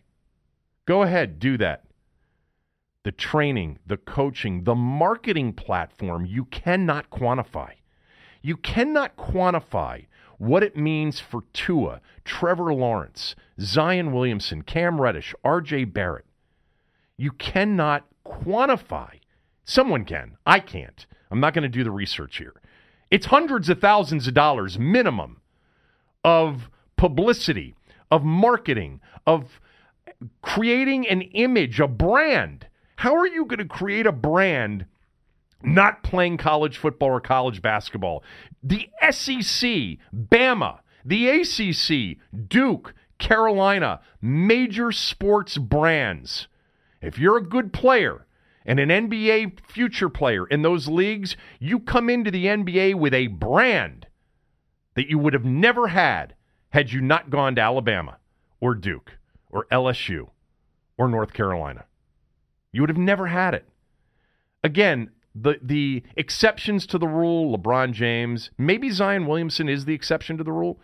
[0.86, 1.83] Go ahead, do that
[3.04, 7.70] the training, the coaching, the marketing platform you cannot quantify.
[8.42, 10.06] You cannot quantify
[10.38, 16.24] what it means for Tua, Trevor Lawrence, Zion Williamson, Cam Reddish, RJ Barrett.
[17.16, 19.20] You cannot quantify.
[19.64, 20.36] Someone can.
[20.44, 21.06] I can't.
[21.30, 22.54] I'm not going to do the research here.
[23.10, 25.40] It's hundreds of thousands of dollars minimum
[26.24, 27.74] of publicity,
[28.10, 29.60] of marketing, of
[30.42, 34.86] creating an image, a brand how are you going to create a brand
[35.62, 38.22] not playing college football or college basketball?
[38.62, 46.48] The SEC, Bama, the ACC, Duke, Carolina, major sports brands.
[47.00, 48.26] If you're a good player
[48.64, 53.26] and an NBA future player in those leagues, you come into the NBA with a
[53.26, 54.06] brand
[54.94, 56.34] that you would have never had
[56.70, 58.18] had you not gone to Alabama
[58.60, 59.18] or Duke
[59.50, 60.28] or LSU
[60.96, 61.84] or North Carolina.
[62.74, 63.68] You would have never had it.
[64.64, 70.36] Again, the the exceptions to the rule, LeBron James, maybe Zion Williamson is the exception
[70.38, 70.80] to the rule.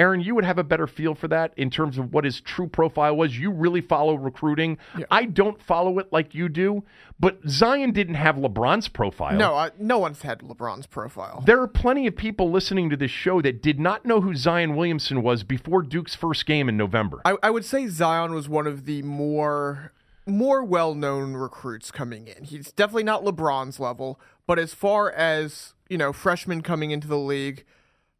[0.00, 2.68] Aaron, you would have a better feel for that in terms of what his true
[2.68, 3.36] profile was.
[3.36, 4.78] You really follow recruiting.
[5.10, 6.84] I don't follow it like you do,
[7.18, 9.36] but Zion didn't have LeBron's profile.
[9.36, 11.42] No, I, no one's had LeBron's profile.
[11.44, 14.76] There are plenty of people listening to this show that did not know who Zion
[14.76, 17.20] Williamson was before Duke's first game in November.
[17.24, 19.92] I, I would say Zion was one of the more
[20.28, 22.44] more well-known recruits coming in.
[22.44, 27.18] He's definitely not LeBron's level, but as far as, you know, freshmen coming into the
[27.18, 27.64] league,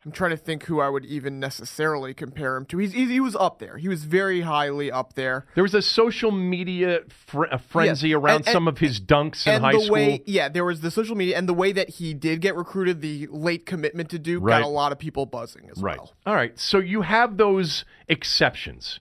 [0.05, 2.79] I'm trying to think who I would even necessarily compare him to.
[2.79, 3.79] He's, he, he was up there.
[3.79, 5.45] He was very highly up there.
[5.57, 9.01] There was a social media fr- a frenzy Yeah, around and- and- some of his
[9.01, 9.95] dunks in and high the school.
[9.95, 13.01] way, yeah, there was the social media and the way that he did get recruited,
[13.01, 14.61] the late commitment to Duke Right.
[14.61, 15.99] got a lot of people buzzing as Right.
[15.99, 16.15] well.
[16.25, 16.57] All right.
[16.59, 19.01] So you have those exceptions.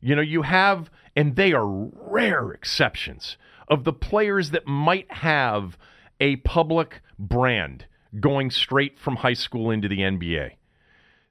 [0.00, 3.36] You know, you have, and they are rare exceptions
[3.68, 5.78] of the players that might have
[6.20, 7.86] a public brand
[8.20, 10.52] going straight from high school into the NBA.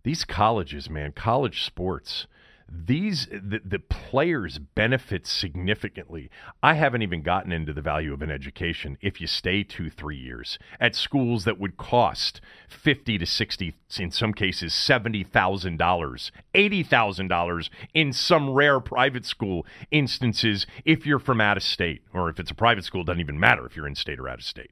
[0.04, 2.26] These colleges, man, college sports,
[2.74, 6.30] these the, the players benefit significantly.
[6.64, 10.18] I haven't even gotten into the value of an education if you stay two, three
[10.18, 16.32] years at schools that would cost fifty to sixty, in some cases seventy thousand dollars,
[16.54, 22.04] eighty thousand dollars in some rare private school instances if you're from out of state,
[22.14, 24.30] or if it's a private school, it doesn't even matter if you're in state or
[24.30, 24.72] out of state.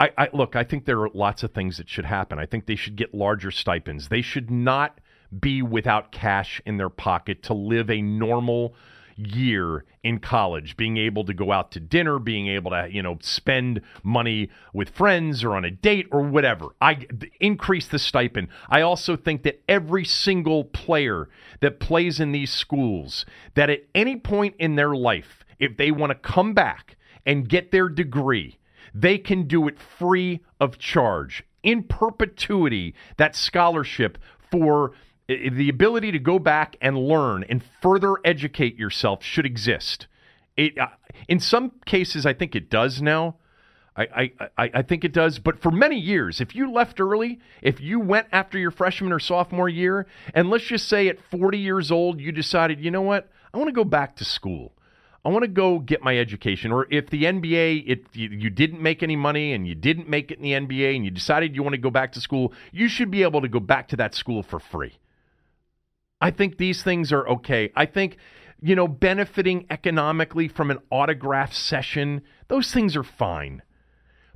[0.00, 0.56] I, I look.
[0.56, 2.38] I think there are lots of things that should happen.
[2.38, 4.08] I think they should get larger stipends.
[4.08, 4.98] They should not
[5.40, 8.74] be without cash in their pocket to live a normal
[9.16, 10.76] year in college.
[10.76, 14.90] Being able to go out to dinner being able to you know spend money with
[14.90, 16.68] friends or on a date or whatever.
[16.80, 17.06] I
[17.40, 18.48] increase the stipend.
[18.68, 21.28] I also think that every single player
[21.60, 26.10] that plays in these schools that at any point in their life if they want
[26.10, 28.58] to come back and get their degree
[28.94, 34.18] they can do it free of charge in perpetuity that scholarship
[34.50, 34.92] for
[35.52, 40.06] the ability to go back and learn and further educate yourself should exist
[40.56, 40.88] it uh,
[41.28, 43.36] in some cases i think it does now
[43.94, 47.78] I, I, I think it does, but for many years, if you left early, if
[47.78, 51.90] you went after your freshman or sophomore year, and let's just say at 40 years
[51.90, 54.72] old, you decided, you know what, I want to go back to school.
[55.24, 56.72] I want to go get my education.
[56.72, 60.30] Or if the NBA, it you, you didn't make any money and you didn't make
[60.30, 62.88] it in the NBA and you decided you want to go back to school, you
[62.88, 64.94] should be able to go back to that school for free.
[66.22, 67.72] I think these things are okay.
[67.74, 68.16] I think,
[68.62, 73.62] you know, benefiting economically from an autograph session, those things are fine.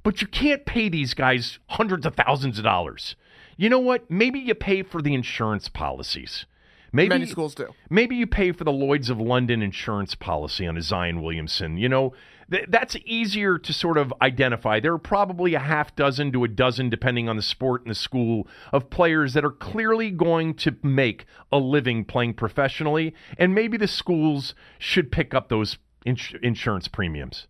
[0.03, 3.15] But you can't pay these guys hundreds of thousands of dollars.
[3.57, 4.11] You know what?
[4.11, 6.45] Maybe you pay for the insurance policies.
[6.93, 7.69] Maybe Many schools do.
[7.89, 11.77] Maybe you pay for the Lloyds of London insurance policy on a Zion Williamson.
[11.77, 12.13] You know,
[12.51, 14.81] th- that's easier to sort of identify.
[14.81, 17.95] There are probably a half dozen to a dozen, depending on the sport and the
[17.95, 23.77] school, of players that are clearly going to make a living playing professionally, and maybe
[23.77, 27.47] the schools should pick up those ins- insurance premiums.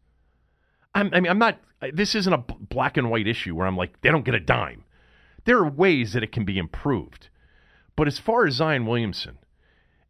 [0.94, 1.60] I'm, I mean, I'm not.
[1.92, 4.84] This isn't a black and white issue where I'm like they don't get a dime.
[5.44, 7.28] There are ways that it can be improved,
[7.94, 9.38] but as far as Zion Williamson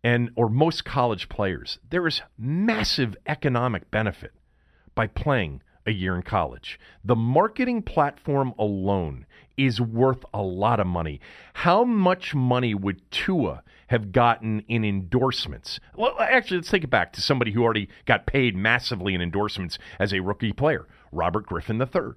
[0.03, 4.33] and or most college players, there is massive economic benefit
[4.97, 6.81] by playing a year in college.
[7.05, 9.25] The marketing platform alone
[9.57, 11.21] is worth a lot of money.
[11.55, 15.79] How much money would Tua have gotten in endorsements?
[15.95, 19.79] Well, actually, let's take it back to somebody who already got paid massively in endorsements
[20.01, 22.15] as a rookie player, Robert Griffin III.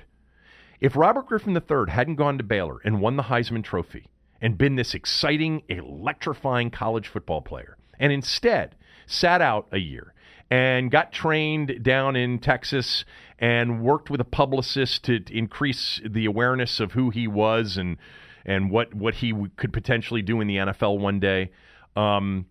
[0.79, 4.07] If Robert Griffin III hadn't gone to Baylor and won the Heisman Trophy
[4.41, 10.13] and been this exciting, electrifying college football player, and instead sat out a year
[10.49, 13.05] and got trained down in Texas
[13.37, 17.97] and worked with a publicist to increase the awareness of who he was and
[18.45, 21.51] and what what he w- could potentially do in the NFL one day.
[21.95, 22.47] Um,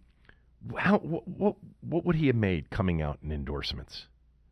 [0.76, 4.06] how what, what what would he have made coming out in endorsements?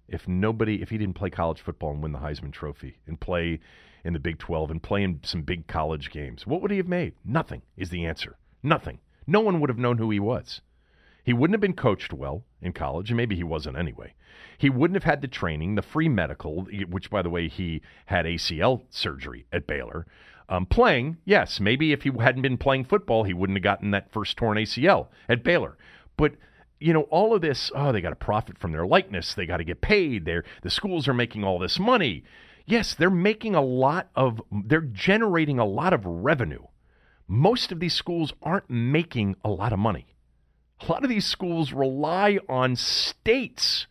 [0.09, 3.61] if nobody if he didn't play college football and win the Heisman Trophy and play
[4.05, 6.89] in the Big 12 and play in some big college games, what would he have
[6.89, 7.15] made?
[7.25, 8.37] Nothing is the answer.
[8.63, 9.01] Nothing.
[9.27, 10.61] No one would have known who he was.
[11.27, 14.15] He wouldn't have been coached well in college, and maybe he wasn't anyway.
[14.59, 18.27] He wouldn't have had the training, the free medical, which, by the way, he had
[18.27, 20.07] ACL surgery at Baylor.
[20.49, 24.13] Um, playing, yes, maybe if he hadn't been playing football, he wouldn't have gotten that
[24.13, 25.77] first torn ACL at Baylor.
[26.17, 26.35] But
[26.79, 29.35] you know, all of this, oh, they got to profit from their likeness.
[29.35, 30.27] They got to get paid.
[30.27, 32.23] They're, the schools are making all this money.
[32.67, 36.67] Yes, they're making a lot of, they're generating a lot of revenue.
[37.27, 40.07] Most of these schools aren't making a lot of money.
[40.81, 43.87] A lot of these schools rely on states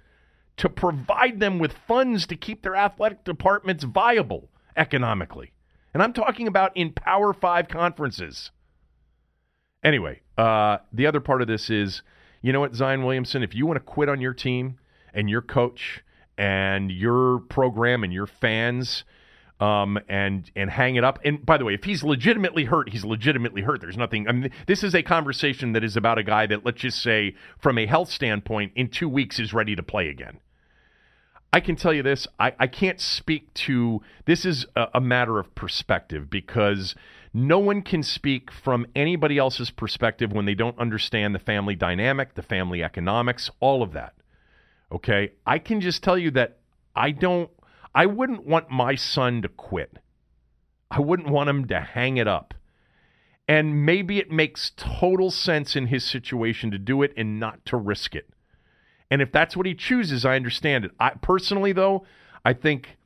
[0.58, 5.52] to provide them with funds to keep their athletic departments viable economically.
[5.94, 8.52] And I'm talking about in Power Five conferences.
[9.84, 12.02] Anyway, uh, the other part of this is,
[12.42, 14.78] you know what, Zion Williamson, if you want to quit on your team
[15.14, 16.04] and your coach
[16.38, 19.04] and your program and your fans
[19.60, 21.20] um, and and hang it up.
[21.24, 23.82] And by the way, if he's legitimately hurt, he's legitimately hurt.
[23.82, 24.28] There's nothing.
[24.28, 27.36] I mean, this is a conversation that is about a guy that, let's just say,
[27.58, 30.40] from a health standpoint, in two weeks is ready to play again.
[31.54, 32.28] I can tell you this.
[32.38, 36.96] I, I can't speak to this is a, a matter of perspective because
[37.34, 42.34] no one can speak from anybody else's perspective when they don't understand the family dynamic,
[42.34, 44.16] the family economics, all of that.
[44.92, 45.32] Okay.
[45.46, 46.58] I can just tell you that
[46.94, 47.50] I don't
[47.96, 50.00] I wouldn't want my son to quit.
[50.92, 52.54] I wouldn't want him to hang it up.
[53.48, 57.78] And maybe it makes total sense in his situation to do it and not to
[57.78, 58.30] risk it.
[59.10, 60.92] And if that's what he chooses, I understand it.
[61.00, 62.06] I personally though,
[62.44, 62.98] I think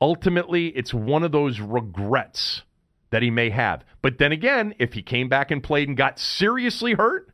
[0.00, 2.62] ultimately it's one of those regrets
[3.10, 3.84] that he may have.
[4.02, 7.30] But then again, if he came back and played and got seriously hurt,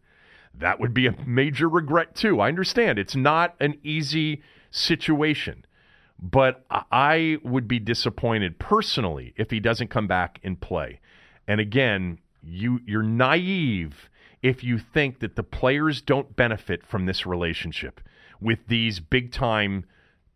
[0.55, 2.39] that would be a major regret too.
[2.39, 5.65] I understand it's not an easy situation.
[6.23, 11.01] But I would be disappointed personally if he doesn't come back and play.
[11.49, 14.11] And again, you you're naive
[14.43, 18.01] if you think that the players don't benefit from this relationship
[18.41, 19.85] with these big time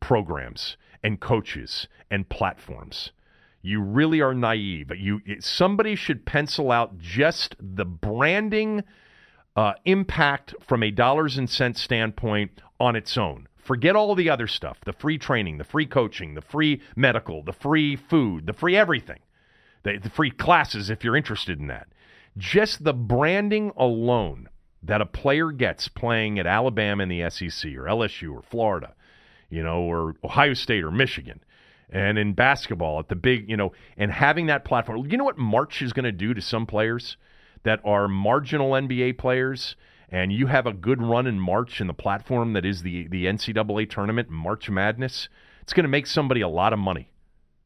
[0.01, 3.11] programs and coaches and platforms.
[3.63, 4.91] You really are naive.
[4.97, 8.85] You somebody should pencil out just the branding
[9.57, 13.49] uh, impact from a dollars and cents standpoint on its own.
[13.65, 17.53] Forget all the other stuff the free training, the free coaching, the free medical, the
[17.53, 19.21] free food, the free everything,
[19.83, 21.89] the, the free classes if you're interested in that.
[22.37, 24.49] Just the branding alone
[24.83, 28.95] that a player gets playing at Alabama in the SEC or LSU or Florida,
[29.49, 31.41] you know, or Ohio State or Michigan,
[31.89, 35.07] and in basketball at the big, you know, and having that platform.
[35.11, 37.17] You know what March is going to do to some players
[37.63, 39.75] that are marginal NBA players?
[40.15, 43.25] And you have a good run in March in the platform that is the, the
[43.25, 45.29] NCAA tournament, March Madness,
[45.61, 47.11] it's going to make somebody a lot of money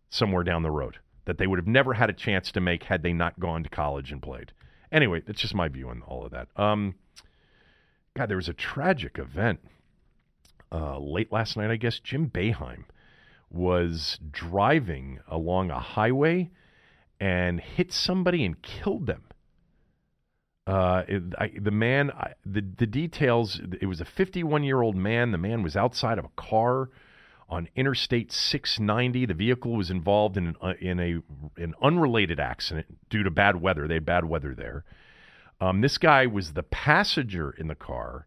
[0.08, 0.96] somewhere down the road
[1.26, 3.68] that they would have never had a chance to make had they not gone to
[3.68, 4.52] college and played.
[4.90, 6.48] Anyway, that's just my view on all of that.
[6.56, 6.94] Um,
[8.16, 9.60] God, there was a tragic event
[10.72, 12.00] uh, late last night, I guess.
[12.00, 12.84] Jim Boeheim
[13.50, 16.48] was driving along a highway
[17.20, 19.24] and hit somebody and killed them.
[20.68, 23.58] Uh, it, I, the man, I, the the details.
[23.80, 25.32] It was a 51 year old man.
[25.32, 26.90] The man was outside of a car
[27.48, 29.24] on Interstate 690.
[29.24, 31.22] The vehicle was involved in an, uh, in a
[31.58, 33.88] an unrelated accident due to bad weather.
[33.88, 34.84] They had bad weather there.
[35.58, 38.26] Um, this guy was the passenger in the car,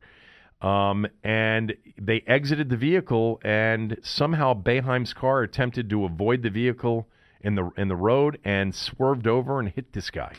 [0.62, 7.08] um, and they exited the vehicle, and somehow Boeheim's car attempted to avoid the vehicle
[7.42, 10.34] in the in the road and swerved over and hit this guy,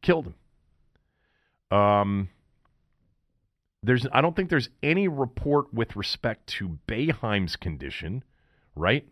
[0.00, 0.34] killed him.
[1.70, 2.28] Um,
[3.82, 8.24] there's I don't think there's any report with respect to Boeheim's condition,
[8.74, 9.06] right?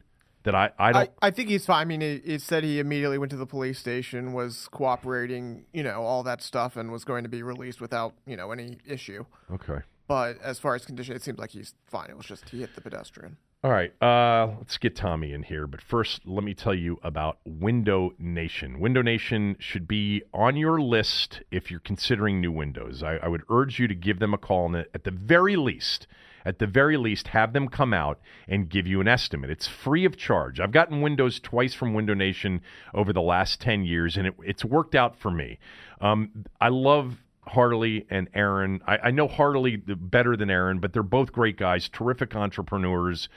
[0.44, 1.10] That I I don't.
[1.22, 1.80] I, I think he's fine.
[1.80, 6.02] I mean, it, said he immediately went to the police station, was cooperating, you know,
[6.02, 9.24] all that stuff, and was going to be released without you know any issue.
[9.50, 9.78] Okay.
[10.06, 12.10] But as far as condition, it seems like he's fine.
[12.10, 13.38] It was just he hit the pedestrian.
[13.64, 15.66] All right, uh, let's get Tommy in here.
[15.66, 18.78] But first, let me tell you about Window Nation.
[18.78, 23.02] Window Nation should be on your list if you're considering new windows.
[23.02, 26.06] I, I would urge you to give them a call, and at the very least,
[26.44, 29.48] at the very least, have them come out and give you an estimate.
[29.48, 30.60] It's free of charge.
[30.60, 32.60] I've gotten windows twice from Window Nation
[32.92, 35.58] over the last 10 years, and it, it's worked out for me.
[36.02, 38.80] Um, I love Harley and Aaron.
[38.86, 43.28] I, I know Harley better than Aaron, but they're both great guys, terrific entrepreneurs.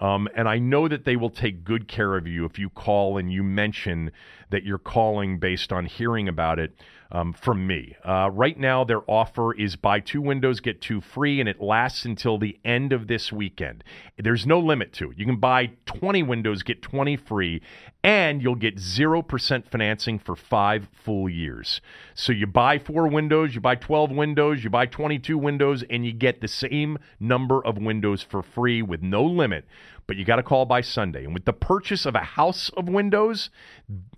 [0.00, 3.16] Um, and I know that they will take good care of you if you call
[3.16, 4.12] and you mention
[4.50, 6.76] that you're calling based on hearing about it
[7.10, 7.96] um, from me.
[8.04, 12.04] Uh, right now, their offer is buy two windows, get two free, and it lasts
[12.04, 13.84] until the end of this weekend.
[14.18, 15.18] There's no limit to it.
[15.18, 17.62] You can buy 20 windows, get 20 free,
[18.02, 21.80] and you'll get 0% financing for five full years.
[22.14, 26.12] So you buy four windows, you buy 12 windows, you buy 22 windows, and you
[26.12, 29.64] get the same number of windows for free with no limit
[30.06, 31.24] but you got to call by Sunday.
[31.24, 33.50] And with the purchase of a house of windows,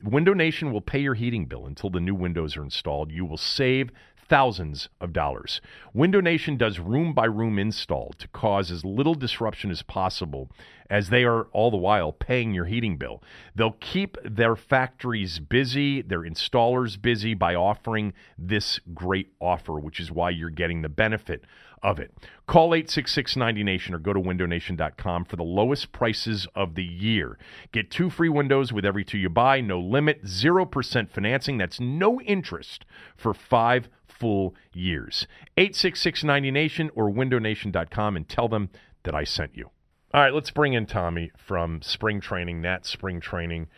[0.03, 3.11] Window Nation will pay your heating bill until the new windows are installed.
[3.11, 3.91] You will save
[4.29, 5.61] thousands of dollars.
[5.95, 10.51] Window Nation does room by room install to cause as little disruption as possible
[10.91, 13.23] as they are all the while paying your heating bill.
[13.55, 20.11] They'll keep their factories busy, their installers busy by offering this great offer, which is
[20.11, 21.45] why you're getting the benefit
[21.83, 22.13] of it.
[22.47, 27.39] Call 866-90Nation or go to windownation.com for the lowest prices of the year.
[27.73, 31.59] Get two free windows with every two you buy, no limit, 0% financing.
[31.59, 32.85] That's no interest
[33.17, 35.27] for five full years.
[35.57, 38.71] 866-90Nation or windownation.com and tell them
[39.05, 39.71] that I sent you.
[40.15, 43.69] All right, let's bring in Tommy from spring training, Nat Spring Training.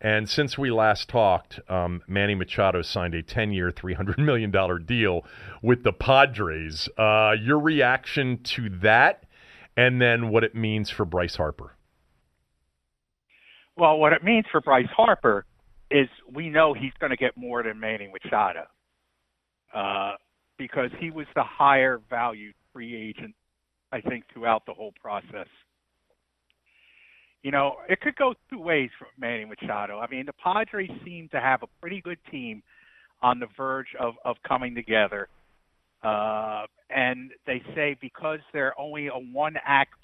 [0.00, 4.52] And since we last talked, um, Manny Machado signed a 10 year, $300 million
[4.84, 5.24] deal
[5.60, 6.88] with the Padres.
[6.96, 9.24] Uh, your reaction to that,
[9.76, 11.74] and then what it means for Bryce Harper?
[13.76, 15.44] Well, what it means for Bryce Harper
[15.90, 18.66] is we know he's going to get more than Manny Machado
[19.74, 20.12] uh,
[20.58, 23.34] because he was the higher value free agent,
[23.90, 25.48] I think, throughout the whole process
[27.42, 29.98] you know, it could go two ways for Manny Machado.
[29.98, 32.62] I mean, the Padres seem to have a pretty good team
[33.22, 35.28] on the verge of, of coming together.
[36.02, 39.94] Uh, and they say because they're only a one act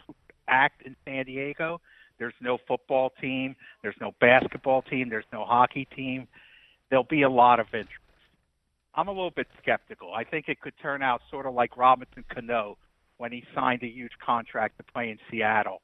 [0.47, 1.81] act in San Diego,
[2.19, 6.29] there's no football team, there's no basketball team, there's no hockey team.
[6.91, 7.91] There'll be a lot of interest.
[8.95, 10.13] I'm a little bit skeptical.
[10.15, 12.77] I think it could turn out sort of like Robinson Cano
[13.17, 15.81] when he signed a huge contract to play in Seattle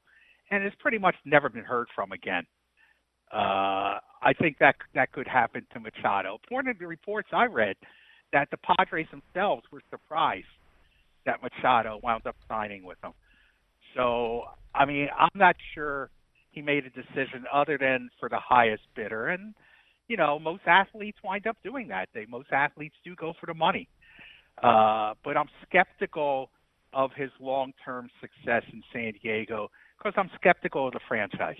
[0.51, 2.43] and has pretty much never been heard from again.
[3.33, 6.37] Uh, I think that that could happen to Machado.
[6.43, 7.77] According to the reports I read,
[8.33, 10.45] that the Padres themselves were surprised
[11.25, 13.13] that Machado wound up signing with them.
[13.95, 14.43] So,
[14.75, 16.09] I mean, I'm not sure
[16.51, 19.29] he made a decision other than for the highest bidder.
[19.29, 19.53] And,
[20.07, 22.09] you know, most athletes wind up doing that.
[22.13, 23.87] They most athletes do go for the money.
[24.61, 26.49] Uh, but I'm skeptical
[26.93, 29.69] of his long-term success in San Diego
[30.01, 31.59] because I'm skeptical of the franchise.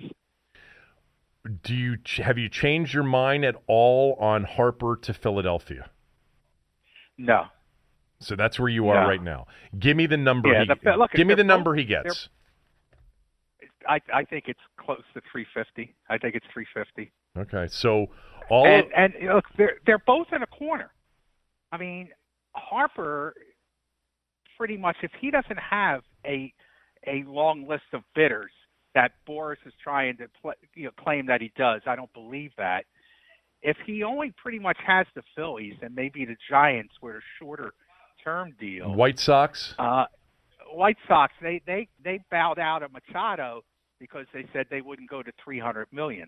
[1.64, 5.90] Do you have you changed your mind at all on Harper to Philadelphia?
[7.18, 7.46] No.
[8.20, 9.10] So that's where you are no.
[9.10, 9.48] right now.
[9.80, 10.50] Give me the number.
[10.50, 12.30] Yeah, he, the, look, give me the number he gets.
[13.88, 15.96] I I think it's close to 350.
[16.10, 17.12] I think it's 350.
[17.38, 18.08] Okay, so
[18.50, 20.92] all and, of, and look, they're they're both in a corner.
[21.72, 22.10] I mean,
[22.54, 23.34] Harper,
[24.58, 26.54] pretty much, if he doesn't have a
[27.08, 28.52] a long list of bidders
[28.94, 31.82] that Boras is trying to pl- you know, claim that he does.
[31.86, 32.86] I don't believe that.
[33.62, 37.74] If he only pretty much has the Phillies and maybe the Giants with a shorter
[38.24, 40.06] term deal, White Sox, uh,
[40.74, 43.64] White Sox, they they they bowed out of Machado
[44.00, 46.28] because they said they wouldn't go to 300 million.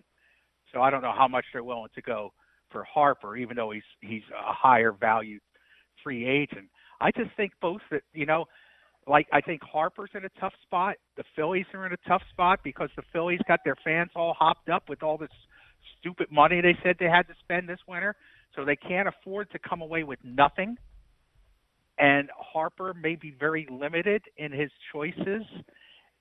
[0.72, 2.32] So I don't know how much they're willing to go
[2.70, 5.40] for Harper, even though he's he's a higher value
[6.02, 6.68] free agent.
[7.00, 8.46] I just think both that you know
[9.06, 10.96] like I think Harper's in a tough spot.
[11.16, 14.68] The Phillies are in a tough spot because the Phillies got their fans all hopped
[14.68, 15.30] up with all this
[15.98, 18.14] stupid money they said they had to spend this winter,
[18.54, 20.76] so they can't afford to come away with nothing.
[21.98, 25.42] And Harper may be very limited in his choices,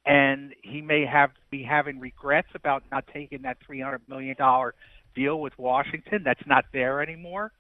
[0.05, 4.75] and he may have be having regrets about not taking that three hundred million dollar
[5.15, 6.21] deal with Washington.
[6.23, 7.51] That's not there anymore.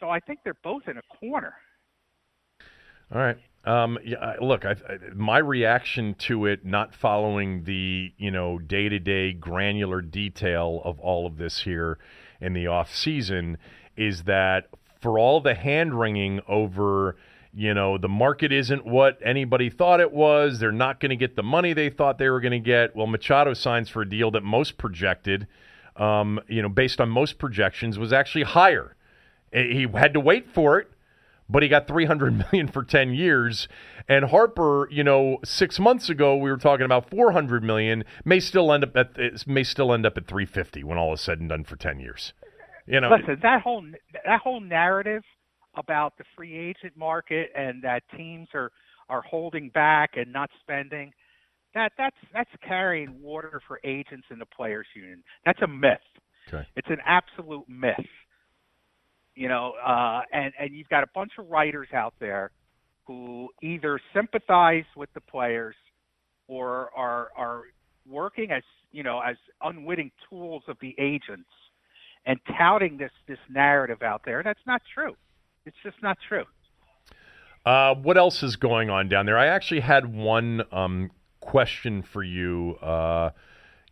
[0.00, 1.54] So I think they're both in a corner.
[3.14, 3.38] All right.
[3.64, 8.88] Um, yeah, look, I, I, my reaction to it, not following the you know day
[8.88, 11.98] to day granular detail of all of this here
[12.40, 13.56] in the off season,
[13.96, 14.68] is that
[15.00, 17.16] for all the hand wringing over,
[17.54, 20.58] you know, the market isn't what anybody thought it was.
[20.58, 22.94] They're not going to get the money they thought they were going to get.
[22.94, 25.46] Well, Machado signs for a deal that most projected,
[25.96, 28.94] um, you know, based on most projections, was actually higher.
[29.52, 30.90] He had to wait for it
[31.48, 33.68] but he got 300 million for 10 years.
[34.08, 38.72] And harper you know six months ago we were talking about 400 million may still
[38.72, 41.64] end up at may still end up at 350 when all is said and done
[41.64, 42.32] for 10 years.
[42.86, 43.82] You know listen that whole
[44.26, 45.22] that whole narrative
[45.76, 48.70] about the free agent market and that teams are
[49.08, 51.12] are holding back and not spending
[51.74, 55.22] that that's that's carrying water for agents in the players union.
[55.44, 55.98] That's a myth.
[56.48, 56.66] Okay.
[56.76, 58.04] it's an absolute myth
[59.34, 62.50] you know, uh, and and you've got a bunch of writers out there
[63.06, 65.74] who either sympathize with the players
[66.48, 67.62] or are are
[68.08, 68.62] working as
[68.92, 71.48] you know as unwitting tools of the agents
[72.26, 74.42] and touting this this narrative out there.
[74.42, 75.16] That's not true.
[75.66, 76.44] It's just not true.
[77.64, 79.38] Uh, what else is going on down there?
[79.38, 81.10] I actually had one um,
[81.40, 82.76] question for you.
[82.82, 83.30] Uh,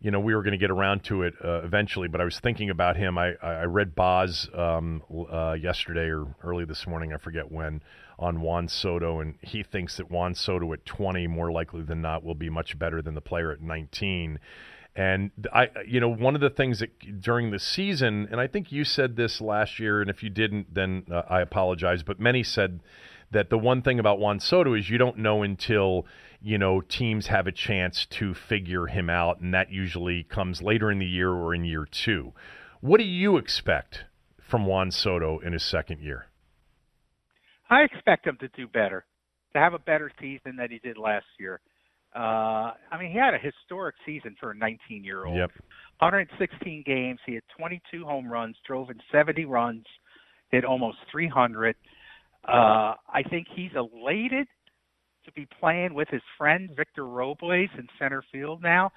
[0.03, 2.37] you know, we were going to get around to it uh, eventually, but I was
[2.37, 3.17] thinking about him.
[3.17, 5.01] I, I read Boz um,
[5.31, 7.81] uh, yesterday or early this morning, I forget when,
[8.19, 12.21] on Juan Soto, and he thinks that Juan Soto at 20, more likely than not,
[12.21, 14.39] will be much better than the player at 19.
[14.93, 18.73] And I, you know, one of the things that during the season, and I think
[18.73, 22.43] you said this last year, and if you didn't, then uh, I apologize, but many
[22.43, 22.81] said
[23.31, 26.05] that the one thing about Juan Soto is you don't know until
[26.43, 30.91] you know teams have a chance to figure him out, and that usually comes later
[30.91, 32.33] in the year or in year two.
[32.81, 34.03] What do you expect
[34.37, 36.27] from Juan Soto in his second year?
[37.69, 39.05] I expect him to do better,
[39.53, 41.61] to have a better season than he did last year.
[42.13, 45.37] Uh, I mean, he had a historic season for a 19 year old.
[45.37, 45.51] Yep.
[45.99, 47.19] 116 games.
[47.25, 49.85] He had 22 home runs, drove in 70 runs,
[50.51, 51.75] hit almost 300.
[52.45, 54.47] Uh, I think he's elated
[55.25, 58.91] to be playing with his friend Victor Robles in center field now.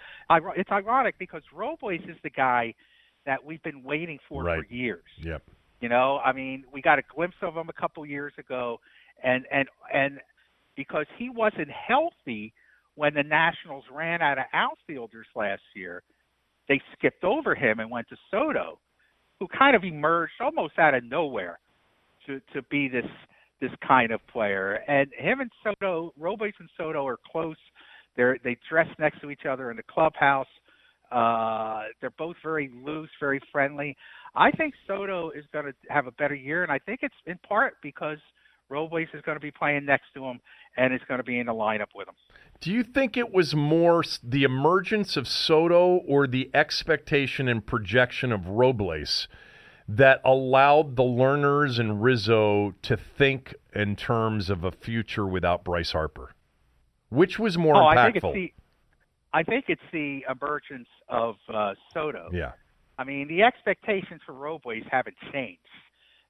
[0.57, 2.75] It's ironic because Robles is the guy
[3.27, 4.59] that we've been waiting for right.
[4.59, 5.05] for years.
[5.19, 5.43] Yep.
[5.81, 8.81] You know, I mean, we got a glimpse of him a couple years ago,
[9.23, 10.21] and and and
[10.77, 12.53] because he wasn't healthy
[12.95, 16.03] when the Nationals ran out of outfielders last year,
[16.69, 18.79] they skipped over him and went to Soto,
[19.39, 21.59] who kind of emerged almost out of nowhere
[22.27, 23.07] to to be this
[23.61, 24.81] this kind of player.
[24.89, 27.57] And him and Soto, Robles and Soto are close.
[28.17, 30.47] They're they dress next to each other in the clubhouse.
[31.11, 33.97] Uh, they're both very loose, very friendly.
[34.35, 37.39] I think Soto is going to have a better year, and I think it's in
[37.49, 38.19] part because
[38.69, 40.41] Robles is going to be playing next to him
[40.77, 42.15] and is going to be in the lineup with him.
[42.61, 48.33] Do you think it was more the emergence of Soto or the expectation and projection
[48.33, 49.29] of Robles
[49.89, 55.93] that allowed the Lerners and Rizzo to think in terms of a future without Bryce
[55.93, 56.35] Harper?
[57.09, 57.99] Which was more oh, impactful?
[57.99, 58.53] I think it's the,
[59.33, 62.31] I think it's the emergence of uh, Soto.
[62.33, 62.53] Yeah.
[62.99, 65.61] I mean, the expectations for Robles haven't changed.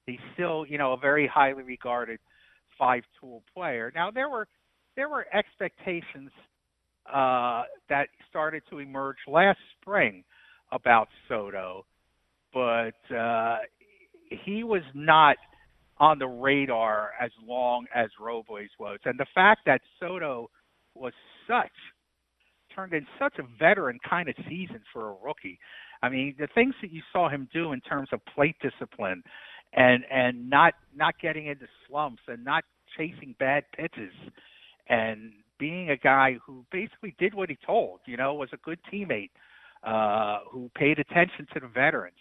[0.05, 2.19] He's still, you know, a very highly regarded
[2.77, 3.91] five-tool player.
[3.95, 4.47] Now there were
[4.95, 6.31] there were expectations
[7.11, 10.23] uh, that started to emerge last spring
[10.71, 11.85] about Soto,
[12.53, 13.57] but uh,
[14.29, 15.37] he was not
[15.99, 18.99] on the radar as long as Robles was.
[19.05, 20.49] And the fact that Soto
[20.93, 21.13] was
[21.47, 21.71] such
[22.73, 25.59] turned in such a veteran kind of season for a rookie.
[26.03, 29.23] I mean, the things that you saw him do in terms of plate discipline
[29.73, 32.63] and and not not getting into slumps and not
[32.95, 34.13] chasing bad pitches
[34.87, 38.79] and being a guy who basically did what he told, you know, was a good
[38.91, 39.31] teammate,
[39.83, 42.15] uh, who paid attention to the veterans.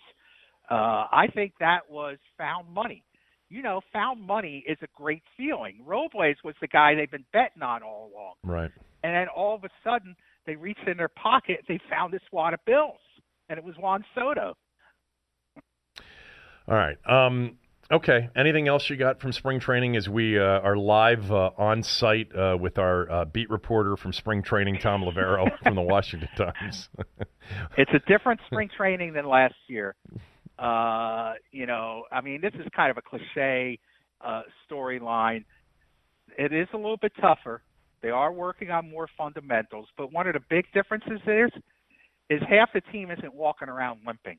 [0.70, 3.04] Uh, I think that was found money.
[3.48, 5.80] You know, found money is a great feeling.
[5.86, 8.34] Robles was the guy they've been betting on all along.
[8.42, 8.70] Right.
[9.04, 12.54] And then all of a sudden, they reached in their pocket, they found this wad
[12.54, 12.98] of bills,
[13.48, 14.54] and it was Juan Soto.
[16.68, 16.96] All right.
[17.06, 17.58] Um,
[17.90, 18.28] Okay.
[18.34, 22.34] Anything else you got from spring training as we uh, are live uh, on site
[22.34, 26.88] uh, with our uh, beat reporter from spring training, Tom Loverro from the Washington Times?
[27.78, 29.94] it's a different spring training than last year.
[30.58, 33.78] Uh, you know, I mean, this is kind of a cliche
[34.20, 35.44] uh, storyline.
[36.38, 37.62] It is a little bit tougher.
[38.02, 41.50] They are working on more fundamentals, but one of the big differences is
[42.28, 44.38] is half the team isn't walking around limping.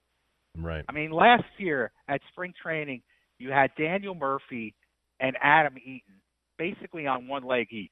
[0.58, 0.84] Right.
[0.90, 3.02] I mean, last year at spring training–
[3.40, 4.74] you had Daniel Murphy
[5.20, 6.22] and Adam Eaton
[6.58, 7.92] basically on one leg each.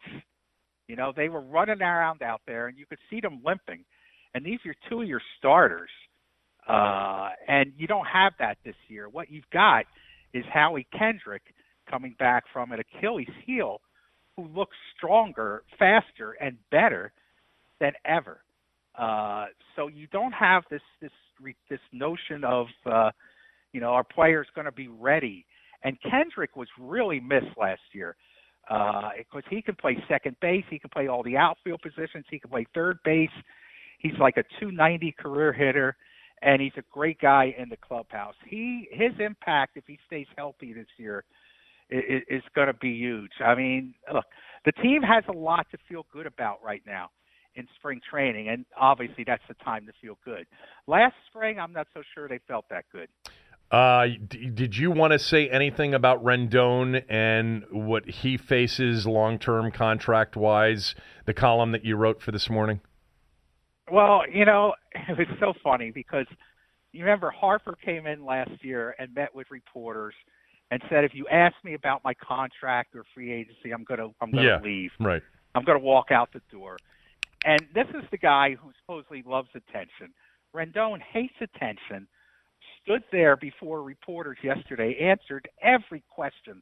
[0.88, 3.86] You know, they were running around out there, and you could see them limping.
[4.34, 5.90] And these are two of your starters.
[6.68, 9.08] Uh, and you don't have that this year.
[9.10, 9.86] What you've got
[10.34, 11.44] is Howie Kendrick
[11.90, 13.82] coming back from an Achilles heel
[14.36, 17.14] who looks stronger, faster, and better
[17.80, 18.42] than ever.
[18.98, 19.46] Uh,
[19.76, 21.12] so you don't have this this
[21.70, 23.12] this notion of uh,
[23.76, 25.46] you know, our player's going to be ready.
[25.84, 28.16] And Kendrick was really missed last year
[28.70, 32.40] uh, because he can play second base, he can play all the outfield positions, he
[32.40, 33.36] can play third base.
[34.00, 35.98] He's like a 290 career hitter,
[36.42, 38.36] and he's a great guy in the clubhouse.
[38.46, 41.24] He his impact, if he stays healthy this year,
[41.90, 43.32] is, is going to be huge.
[43.44, 44.26] I mean, look,
[44.66, 47.10] the team has a lot to feel good about right now
[47.56, 50.46] in spring training, and obviously that's the time to feel good.
[50.88, 53.08] Last spring, I'm not so sure they felt that good.
[53.72, 59.40] Uh, d- did you want to say anything about Rendon and what he faces long
[59.40, 60.96] term contract wise?
[61.26, 62.82] The column that you wrote for this morning.
[63.92, 64.74] Well, you know,
[65.10, 66.26] it was so funny because
[66.92, 70.14] you remember Harper came in last year and met with reporters
[70.72, 74.32] and said, if you ask me about my contract or free agency, I'm gonna I'm
[74.32, 74.92] gonna yeah, leave.
[75.00, 75.22] Right.
[75.54, 76.78] I'm gonna walk out the door.
[77.44, 80.14] And this is the guy who supposedly loves attention.
[80.56, 82.08] Rendon hates attention
[82.82, 86.62] stood there before reporters yesterday, answered every question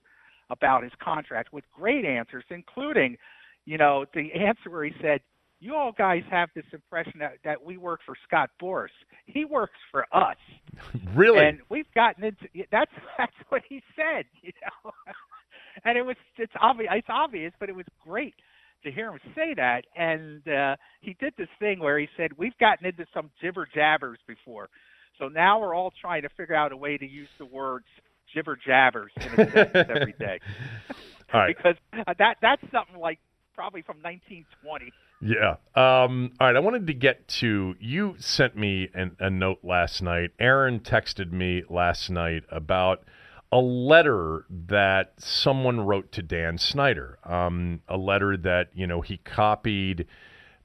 [0.50, 3.18] about his contract with great answers, including,
[3.66, 5.22] you know, the answer where he said,
[5.64, 8.90] "You all guys have this impression that, that we work for Scott Boras.
[9.26, 10.36] He works for us."
[11.16, 11.46] really?
[11.46, 14.92] And we've gotten into that's that's what he said, you know.
[15.86, 18.36] and it was it's obvious it's obvious, but it was great
[18.84, 19.86] to hear him say that.
[19.96, 24.20] And uh, he did this thing where he said, "We've gotten into some jibber jabbers
[24.28, 24.70] before,
[25.18, 27.86] so now we're all trying to figure out a way to use the words
[28.34, 30.40] jibber jabbers in a sentence every day."
[31.34, 31.56] All right.
[31.56, 33.20] because uh, that that's something like
[33.56, 34.92] probably from 1920.
[35.22, 35.56] Yeah.
[35.76, 36.56] Um, all right.
[36.56, 40.32] I wanted to get to you sent me an, a note last night.
[40.40, 43.04] Aaron texted me last night about
[43.52, 47.20] a letter that someone wrote to Dan Snyder.
[47.24, 50.08] Um, a letter that you know he copied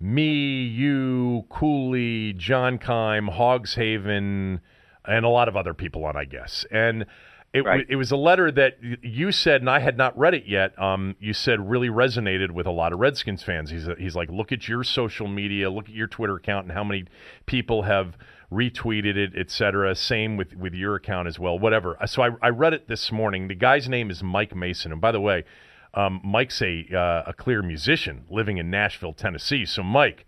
[0.00, 4.60] me, you, Cooley, John Keim, Hogshaven,
[5.04, 6.64] and a lot of other people on, I guess.
[6.70, 7.06] And
[7.52, 7.86] it, Right.
[7.88, 10.78] it was a letter that you said, and I had not read it yet.
[10.78, 13.70] Um, you said really resonated with a lot of Redskins fans.
[13.70, 16.84] He's, he's like, look at your social media, look at your Twitter account, and how
[16.84, 17.04] many
[17.46, 18.16] people have
[18.52, 19.94] retweeted it, et cetera.
[19.94, 21.96] Same with, with your account as well, whatever.
[22.06, 23.48] So I, I read it this morning.
[23.48, 24.92] The guy's name is Mike Mason.
[24.92, 25.44] And by the way,
[25.94, 29.64] um, Mike's a, uh, a clear musician living in Nashville, Tennessee.
[29.64, 30.26] So, Mike,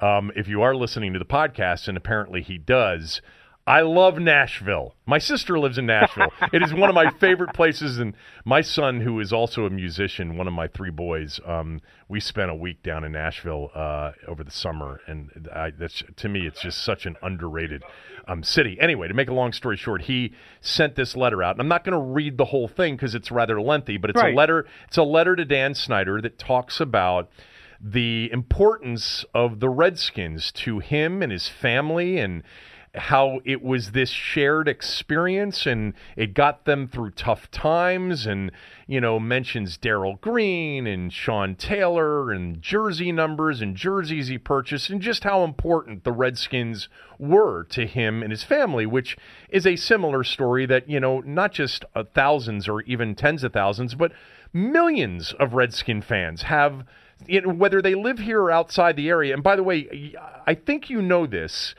[0.00, 3.20] um, if you are listening to the podcast, and apparently he does,
[3.68, 4.94] I love Nashville.
[5.04, 6.32] My sister lives in Nashville.
[6.54, 7.98] it is one of my favorite places.
[7.98, 8.14] And
[8.46, 12.50] my son, who is also a musician, one of my three boys, um, we spent
[12.50, 16.62] a week down in Nashville uh, over the summer, and I, that's to me, it's
[16.62, 17.82] just such an underrated
[18.26, 18.78] um, city.
[18.80, 21.84] Anyway, to make a long story short, he sent this letter out, and I'm not
[21.84, 24.66] going to read the whole thing because it's rather lengthy, but it's a letter.
[24.86, 27.28] It's a letter to Dan Snyder that talks about
[27.78, 32.42] the importance of the Redskins to him and his family and
[32.94, 38.50] how it was this shared experience and it got them through tough times and
[38.86, 44.90] you know mentions Darrell Green and Sean Taylor and jersey numbers and jerseys he purchased
[44.90, 49.16] and just how important the Redskins were to him and his family which
[49.48, 53.52] is a similar story that you know not just uh, thousands or even tens of
[53.52, 54.12] thousands but
[54.52, 56.84] millions of Redskin fans have
[57.26, 59.34] you know, whether they live here or outside the area.
[59.34, 60.14] And by the way,
[60.46, 61.74] I think you know this.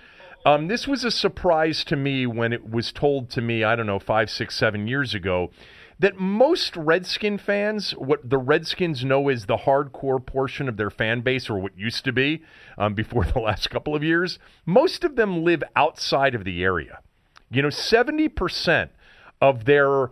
[0.45, 3.87] Um, this was a surprise to me when it was told to me, I don't
[3.87, 5.51] know, five, six, seven years ago,
[5.99, 11.21] that most Redskin fans, what the Redskins know is the hardcore portion of their fan
[11.21, 12.41] base, or what used to be
[12.77, 16.99] um, before the last couple of years, most of them live outside of the area.
[17.51, 18.89] You know, 70%
[19.41, 20.11] of their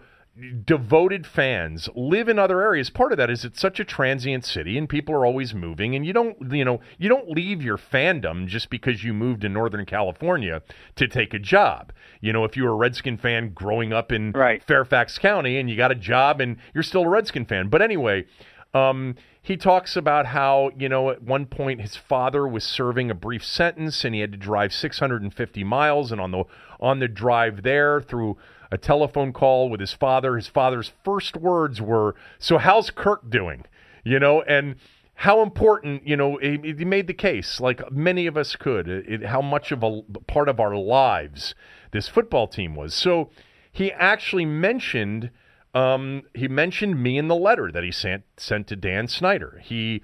[0.63, 2.89] devoted fans live in other areas.
[2.89, 6.05] Part of that is it's such a transient city and people are always moving and
[6.05, 9.85] you don't, you know, you don't leave your fandom just because you moved to Northern
[9.85, 10.61] California
[10.95, 11.91] to take a job.
[12.21, 14.63] You know, if you were a Redskin fan growing up in Right.
[14.63, 17.69] Fairfax County and you got a job and you're still a Redskin fan.
[17.69, 18.25] But anyway,
[18.73, 23.15] um, he talks about how, you know, at one point his father was serving a
[23.15, 26.11] brief sentence and he had to drive 650 miles.
[26.11, 26.43] And on the
[26.79, 28.37] on the drive there through
[28.71, 33.65] a telephone call with his father, his father's first words were, "So how's Kirk doing?"
[34.03, 34.75] You know, and
[35.21, 39.25] how important, you know, he, he made the case, like many of us could, it,
[39.25, 41.55] how much of a part of our lives
[41.91, 42.93] this football team was.
[42.93, 43.31] So
[43.71, 45.31] he actually mentioned
[45.73, 49.61] um, he mentioned me in the letter that he sent sent to Dan Snyder.
[49.63, 50.03] He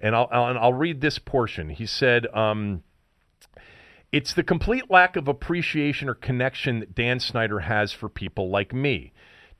[0.00, 1.70] and I'll I'll, and I'll read this portion.
[1.70, 2.26] He said.
[2.34, 2.82] Um,
[4.10, 8.72] it's the complete lack of appreciation or connection that Dan Snyder has for people like
[8.72, 9.12] me.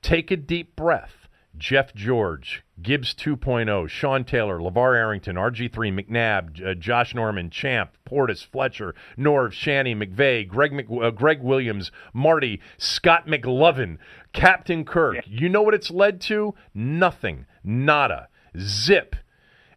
[0.02, 1.28] Take a deep breath.
[1.56, 8.46] Jeff George, Gibbs 2.0, Sean Taylor, LaVar Arrington, RG3, McNabb, uh, Josh Norman, Champ, Portis,
[8.46, 13.98] Fletcher, Norv, Shanny, McVay, Greg, Mc, uh, Greg Williams, Marty, Scott McLovin,
[14.32, 15.16] Captain Kirk.
[15.26, 16.54] You know what it's led to?
[16.72, 17.46] Nothing.
[17.64, 18.28] Nada.
[18.56, 19.16] Zip.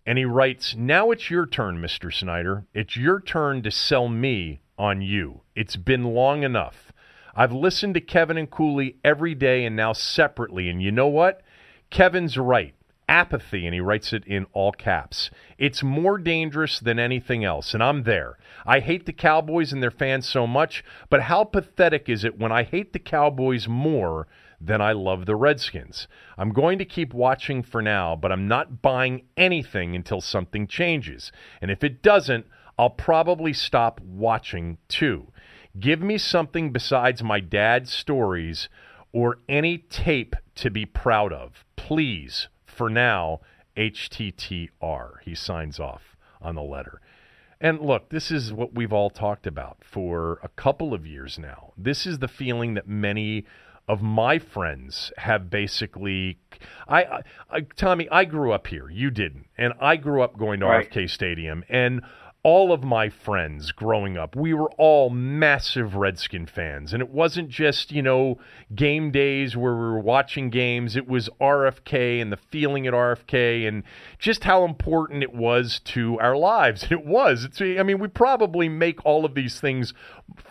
[0.06, 2.14] And he writes, Now it's your turn, Mr.
[2.14, 2.66] Snyder.
[2.74, 5.42] It's your turn to sell me on you.
[5.56, 6.92] It's been long enough.
[7.36, 10.70] I've listened to Kevin and Cooley every day and now separately.
[10.70, 11.42] And you know what?
[11.90, 12.74] Kevin's right.
[13.12, 15.30] Apathy, and he writes it in all caps.
[15.58, 18.38] It's more dangerous than anything else, and I'm there.
[18.66, 22.54] I hate the Cowboys and their fans so much, but how pathetic is it when
[22.54, 24.28] I hate the Cowboys more
[24.62, 26.08] than I love the Redskins?
[26.38, 31.34] I'm going to keep watching for now, but I'm not buying anything until something changes.
[31.62, 32.46] And if it doesn't,
[32.78, 35.28] I'll probably stop watching too.
[35.80, 38.70] Give me something besides my dad's stories
[39.14, 41.66] or any tape to be proud of.
[41.76, 43.40] Please, for now,
[43.78, 45.22] HTTR.
[45.24, 47.02] He signs off on the letter.
[47.60, 51.74] And look, this is what we've all talked about for a couple of years now.
[51.78, 53.46] This is the feeling that many
[53.88, 56.40] of my friends have basically
[56.88, 58.90] I, I, Tommy, I grew up here.
[58.90, 59.48] You didn't.
[59.58, 60.90] And I grew up going to Right.
[60.90, 62.02] RFK Stadium and
[62.44, 66.92] all of my friends growing up, we were all massive Redskin fans.
[66.92, 68.40] And it wasn't just, you know,
[68.74, 70.96] game days where we were watching games.
[70.96, 73.84] It was RFK and the feeling at RFK and
[74.18, 76.84] just how important it was to our lives.
[76.84, 77.44] And it was.
[77.44, 79.94] It's, I mean, we probably make all of these things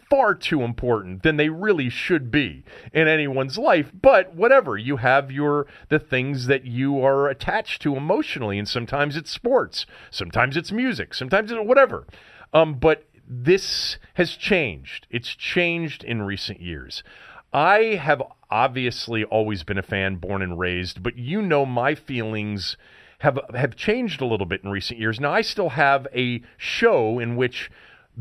[0.09, 3.93] far too important than they really should be in anyone's life.
[4.01, 9.17] But whatever, you have your the things that you are attached to emotionally, and sometimes
[9.17, 12.07] it's sports, sometimes it's music, sometimes it's whatever.
[12.53, 15.07] Um, but this has changed.
[15.09, 17.05] It's changed in recent years.
[17.53, 22.77] I have obviously always been a fan, born and raised, but you know my feelings
[23.21, 25.21] have have changed a little bit in recent years.
[25.21, 27.71] Now I still have a show in which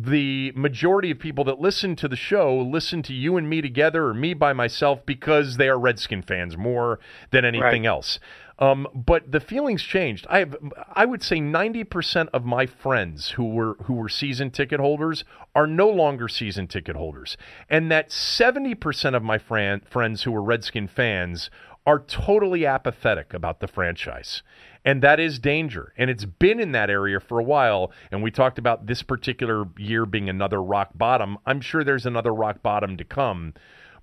[0.03, 4.05] the majority of people that listen to the show listen to you and me together
[4.07, 6.99] or me by myself because they are Redskin fans more
[7.31, 7.85] than anything Right.
[7.85, 8.19] else.
[8.59, 10.27] Um, but the feelings changed.
[10.29, 10.55] I have,
[10.93, 15.23] I would say, ninety percent of my friends who were who were season ticket holders
[15.55, 17.37] are no longer season ticket holders,
[17.69, 21.49] and that seventy percent of my fran- friends who were Redskin fans
[21.85, 24.43] are totally apathetic about the franchise.
[24.85, 25.93] And that is danger.
[25.97, 27.91] And it's been in that area for a while.
[28.11, 31.37] And we talked about this particular year being another rock bottom.
[31.45, 33.53] I'm sure there's another rock bottom to come.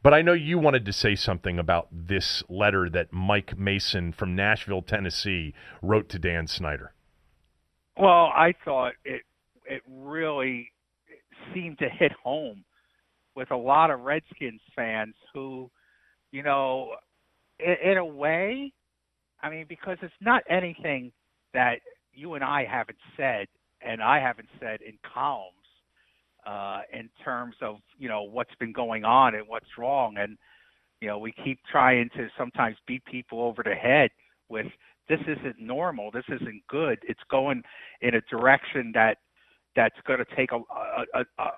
[0.03, 4.37] But I know you wanted to say something about this letter that Mike Mason from
[4.37, 6.93] Nashville, Tennessee wrote to Dan Snyder.
[7.97, 9.22] Well, I thought it
[9.64, 10.70] it really
[11.53, 12.64] seemed to hit home
[13.35, 15.70] with a lot of Redskins fans who,
[16.31, 16.95] you know,
[17.59, 18.72] in, in a way,
[19.47, 21.12] I mean, because it's not anything
[21.55, 21.76] that
[22.12, 23.47] you and I haven't said,
[23.80, 25.53] and I haven't said in columns,
[26.44, 30.36] uh, in terms of you know what's been going on and what's wrong, and
[31.01, 34.11] you know we keep trying to sometimes beat people over the head
[34.49, 34.66] with
[35.09, 37.62] this isn't normal, this isn't good, it's going
[38.01, 39.18] in a direction that
[39.76, 40.57] that's going to take a
[41.14, 41.51] a, a,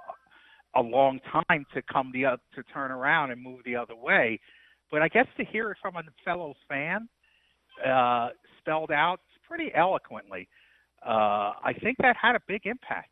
[0.77, 2.25] a long time to come the
[2.55, 4.39] to turn around and move the other way.
[4.91, 7.09] But I guess to hear it from a fellow fan,
[7.87, 10.49] uh, spelled out pretty eloquently,
[11.05, 13.11] uh, I think that had a big impact.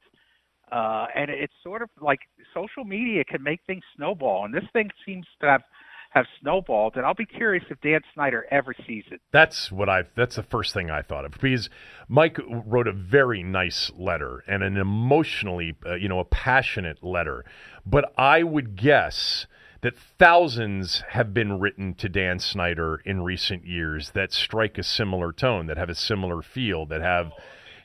[0.70, 2.18] Uh, and it's sort of like
[2.52, 5.62] social media can make things snowball, and this thing seems to have
[6.10, 6.96] have snowballed.
[6.96, 9.20] And I'll be curious if Dan Snyder ever sees it.
[9.32, 10.04] That's what I.
[10.16, 11.70] That's the first thing I thought of because
[12.08, 17.44] Mike wrote a very nice letter and an emotionally, uh, you know, a passionate letter.
[17.84, 19.46] But I would guess
[19.86, 25.32] that thousands have been written to Dan Snyder in recent years that strike a similar
[25.32, 27.30] tone, that have a similar feel, that have,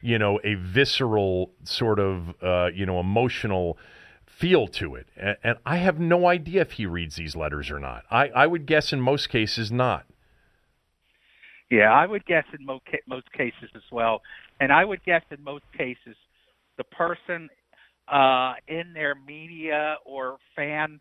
[0.02, 3.78] you know, a visceral sort of, uh, you know, emotional
[4.26, 5.10] feel to it.
[5.16, 8.04] And, and I have no idea if he reads these letters or not.
[8.10, 10.08] I, I would guess in most cases not.
[11.70, 14.24] Yeah, I would guess in most, most cases as well.
[14.60, 16.16] And I would guess in most cases,
[16.80, 17.48] the person
[18.08, 21.00] uh, in their media or fan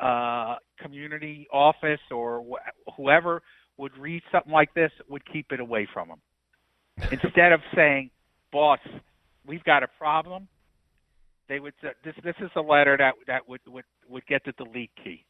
[0.00, 3.42] uh, community office or wh- whoever
[3.76, 6.20] would read something like this would keep it away from them.
[7.12, 8.10] Instead of saying,
[8.52, 8.80] "Boss,
[9.46, 10.48] we've got a problem,"
[11.48, 14.52] they would say, "This this is a letter that that would would would get the
[14.52, 15.24] delete key."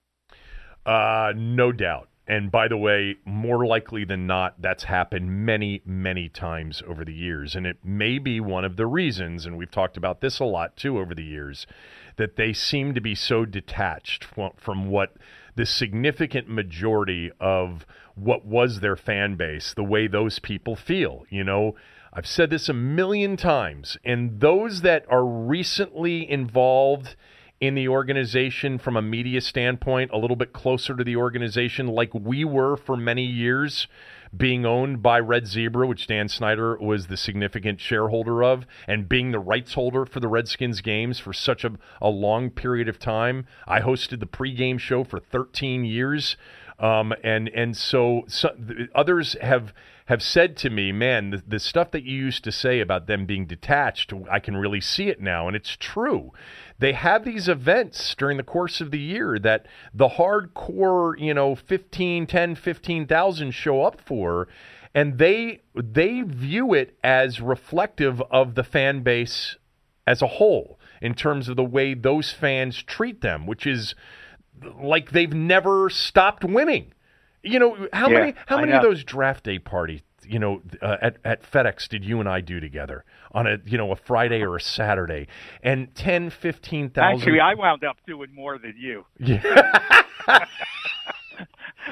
[0.84, 2.08] Uh, no doubt.
[2.30, 7.12] And by the way, more likely than not, that's happened many, many times over the
[7.12, 7.56] years.
[7.56, 10.76] And it may be one of the reasons, and we've talked about this a lot
[10.76, 11.66] too over the years,
[12.18, 15.16] that they seem to be so detached from, what
[15.56, 21.24] the significant majority of what was their fan base, the way those people feel.
[21.30, 21.74] You know,
[22.12, 27.16] I've said this a million times, and those that are recently involved
[27.60, 32.12] in the organization from a media standpoint, a little bit closer to the organization, like
[32.14, 33.86] we were for many years,
[34.34, 39.30] being owned by Red Zebra, which Dan Snyder was the significant shareholder of, and being
[39.30, 43.46] the rights holder for the Redskins games for such a, a long period of time.
[43.66, 46.38] I hosted the pregame show for 13 years.
[46.80, 48.56] Um, and and so, so
[48.94, 49.74] others have
[50.06, 53.26] have said to me, man, the, the stuff that you used to say about them
[53.26, 56.32] being detached, I can really see it now, and it's true.
[56.78, 61.54] They have these events during the course of the year that the hardcore, you know,
[61.54, 64.48] 15, 10, 15,000 show up for,
[64.94, 69.56] and they they view it as reflective of the fan base
[70.06, 73.94] as a whole in terms of the way those fans treat them, which is
[74.82, 76.92] like they've never stopped winning.
[77.42, 80.62] You know, how Yeah, many how I many of those draft day parties, you know,
[80.82, 83.96] uh, at at FedEx did you and I do together on a, you know, a
[83.96, 85.26] Friday or a Saturday?
[85.62, 89.06] And 10, 15,000 Actually, I wound up doing more than you.
[89.18, 90.02] Yeah.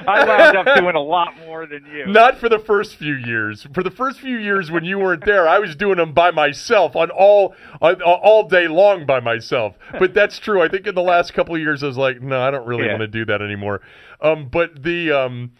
[0.07, 2.07] I wound up doing a lot more than you.
[2.07, 3.67] Not for the first few years.
[3.73, 6.95] For the first few years when you weren't there, I was doing them by myself
[6.95, 9.75] on all on, all day long by myself.
[9.99, 10.61] But that's true.
[10.61, 12.85] I think in the last couple of years, I was like, no, I don't really
[12.85, 12.91] Yeah.
[12.93, 13.81] want to do that anymore.
[14.21, 15.51] Um, but the um,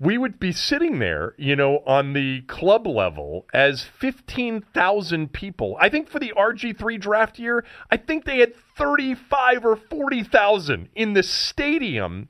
[0.00, 5.76] we would be sitting there, you know, on the club level as 15,000 people.
[5.80, 11.14] I think for the RG3 draft year, I think they had 35 or 40,000 in
[11.14, 12.28] the stadium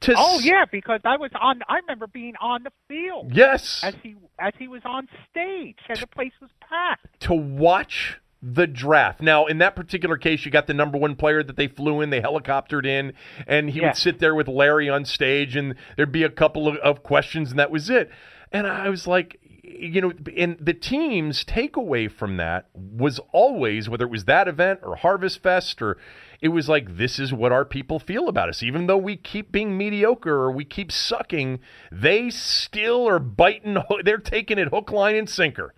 [0.00, 1.60] to Oh yeah, because I was on.
[1.68, 3.80] I remember being on the field Yes.
[3.82, 7.20] as he as he was on stage, and the place was packed.
[7.20, 9.22] to watch the draft.
[9.22, 12.10] Now, in that particular case, you got the number one player that they flew in,
[12.10, 13.14] they helicoptered in,
[13.46, 13.86] and he Yeah.
[13.88, 17.50] would sit there with Larry on stage, and there'd be a couple of, of questions,
[17.50, 18.10] and that was it.
[18.52, 24.04] And I was like, you know, and the team's takeaway from that was always, whether
[24.04, 25.96] it was that event or Harvest Fest, or
[26.40, 28.62] it was like, this is what our people feel about us.
[28.62, 31.60] Even though we keep being mediocre or we keep sucking,
[31.90, 35.74] they still are biting, they're taking it hook, line, and sinker.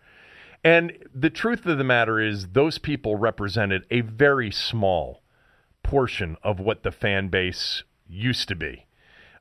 [0.65, 5.23] And the truth of the matter is, those people represented a very small
[5.85, 8.87] portion of what the fan base used to be.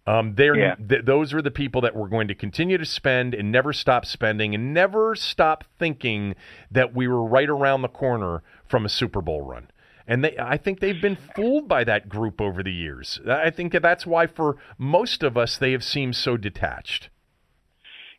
[0.08, 0.76] Um, they're, Yeah.
[0.76, 4.06] th- those are the people that were going to continue to spend and never stop
[4.06, 6.36] spending and never stop thinking
[6.70, 9.68] that we were right around the corner from a Super Bowl run.
[10.08, 13.20] And they, I think they've been fooled by that group over the years.
[13.28, 17.10] I think that that's why, for most of us, they have seemed so detached.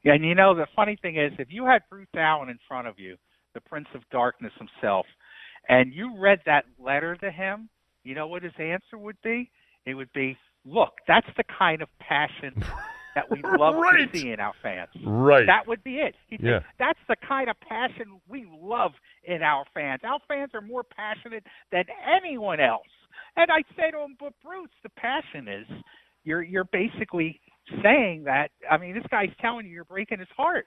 [0.04, 2.98] And you know, the funny thing is, if you had Bruce Allen in front of
[2.98, 3.16] you,
[3.54, 5.06] the Prince of Darkness himself,
[5.68, 7.68] and you read that letter to him,
[8.04, 9.50] you know what his answer would be?
[9.84, 12.62] It would be, "Look, that's the kind of passion
[13.16, 14.12] that we love Right.
[14.12, 15.46] to see in our fans." Right.
[15.46, 16.14] That would be it.
[16.28, 18.92] He'd say, That's the kind of passion we love
[19.26, 20.00] in our fans.
[20.04, 22.86] Our fans are more passionate than anyone else.
[23.36, 25.66] And I say to him, but Bruce, the passion is
[26.24, 27.40] you're you're basically
[27.82, 28.50] saying that.
[28.70, 30.66] I mean, this guy's telling you you're breaking his heart.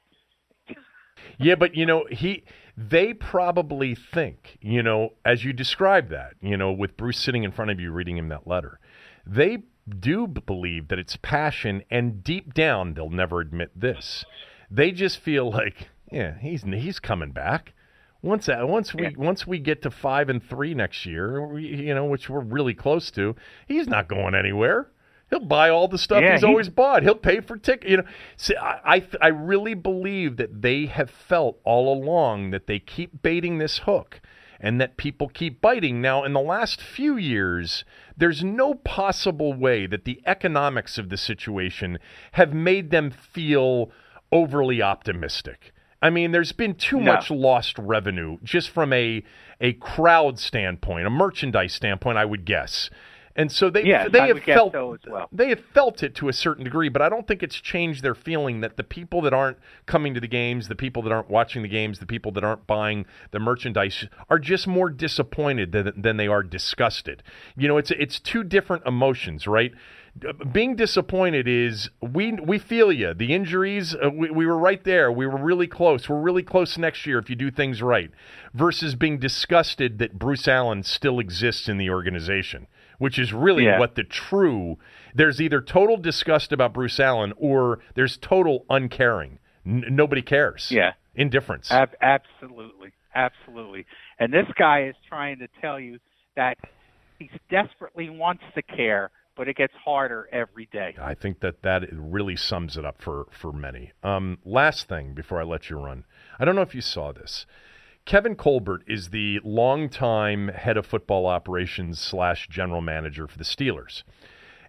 [1.38, 2.44] Yeah, but you know, he
[2.78, 7.52] they probably think, you know, as you describe that, you know, with Bruce sitting in
[7.52, 8.80] front of you reading him that letter,
[9.26, 14.24] they do believe that it's passion and deep down they'll never admit this.
[14.70, 17.74] They just feel like, yeah, he's he's coming back.
[18.22, 21.94] Once that, once we once we get to 5 and 3 next year, we, you
[21.96, 23.36] know, which we're really close to,
[23.68, 24.90] he's not going anywhere.
[25.30, 27.04] He'll buy all the stuff Yeah, he's he- always bought.
[27.04, 27.90] He'll pay for tickets.
[27.90, 28.04] You know,
[28.36, 33.22] see, I, I I really believe that they have felt all along that they keep
[33.22, 34.20] baiting this hook,
[34.60, 36.02] and that people keep biting.
[36.02, 37.86] Now, in the last few years,
[38.18, 42.00] there's no possible way that the economics of the situation
[42.34, 43.92] have made them feel
[44.32, 45.72] overly optimistic.
[46.02, 47.14] I mean, there's been too No.
[47.14, 49.24] much lost revenue just from a
[49.62, 52.90] a crowd standpoint, a merchandise standpoint, I would guess.
[53.36, 55.30] And so they Yes, they I have felt so well.
[55.32, 58.16] they have felt it to a certain degree, but I don't think it's changed their
[58.16, 61.62] feeling that the people that aren't coming to the games, the people that aren't watching
[61.62, 66.18] the games, the people that aren't buying the merchandise are just more disappointed than, than
[66.18, 67.24] they are disgusted.
[67.56, 69.72] You know, it's it's two different emotions, right?
[70.52, 73.14] Being disappointed is we we feel you.
[73.14, 75.12] The injuries, uh, we, we were right there.
[75.12, 76.10] We were really close.
[76.10, 78.12] We're really close next year if you do things right.
[78.54, 83.80] Versus being disgusted that Bruce Allen still exists in the organization, which is really Yeah.
[83.80, 84.78] what the true
[85.14, 89.40] there's either total disgust about Bruce Allen or there's total uncaring.
[89.66, 90.70] N- nobody cares.
[90.72, 90.94] Yeah.
[91.16, 91.72] Indifference.
[91.72, 93.86] Ab- absolutely, absolutely.
[94.20, 96.00] And this guy is trying to tell you
[96.36, 96.58] that
[97.18, 100.94] he desperately wants to care, but it gets harder every day.
[101.02, 103.94] I think that that really sums it up for for many.
[104.04, 106.04] Um, last thing before I let you run,
[106.38, 107.46] I don't know if you saw this.
[108.04, 114.04] Kevin Colbert is the longtime head of football operations slash general manager for the Steelers.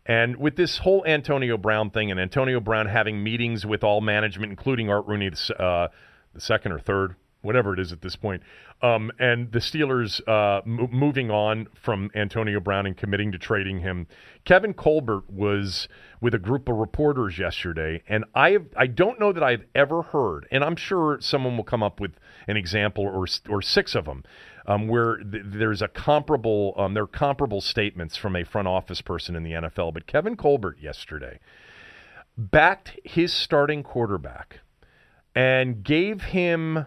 [0.07, 4.53] And with this whole Antonio Brown thing, and Antonio Brown having meetings with all management,
[4.53, 5.89] including Art Rooney, uh,
[6.33, 8.43] the second or third, whatever it is at this point,
[8.82, 13.80] um, and the Steelers uh, m- moving on from Antonio Brown and committing to trading
[13.80, 14.07] him.
[14.45, 15.88] Kevin Colbert was
[16.20, 20.47] with a group of reporters yesterday, and I I don't know that I've ever heard,
[20.51, 22.12] and I'm sure someone will come up with
[22.47, 24.24] an example or or six of them.
[24.66, 29.01] Um, where th- there's a comparable, um, there are comparable statements from a front office
[29.01, 29.95] person in the NFL.
[29.95, 31.41] But Kevin Colbert yesterday
[32.36, 34.61] backed his starting quarterback
[35.34, 36.86] and gave him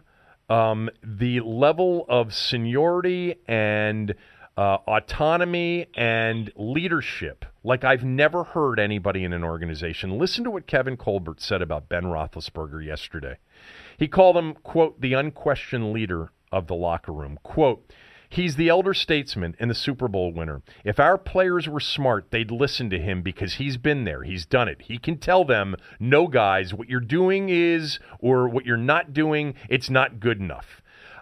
[0.53, 4.13] um, the level of seniority and
[4.55, 10.19] uh, autonomy and leadership like I've never heard anybody in an organization.
[10.19, 13.37] Listen to what Kevin Colbert said about Ben Roethlisberger yesterday.
[13.97, 17.39] He called him, quote, the unquestioned leader of the locker room.
[17.41, 17.91] Quote,
[18.33, 20.63] He's the elder statesman and the Super Bowl winner.
[20.83, 24.23] If our players were smart, they'd listen to him because he's been there.
[24.23, 24.81] He's done it.
[24.81, 29.53] He can tell them, no, guys, what you're doing is, or what you're not doing,
[29.69, 30.81] it's not good enough.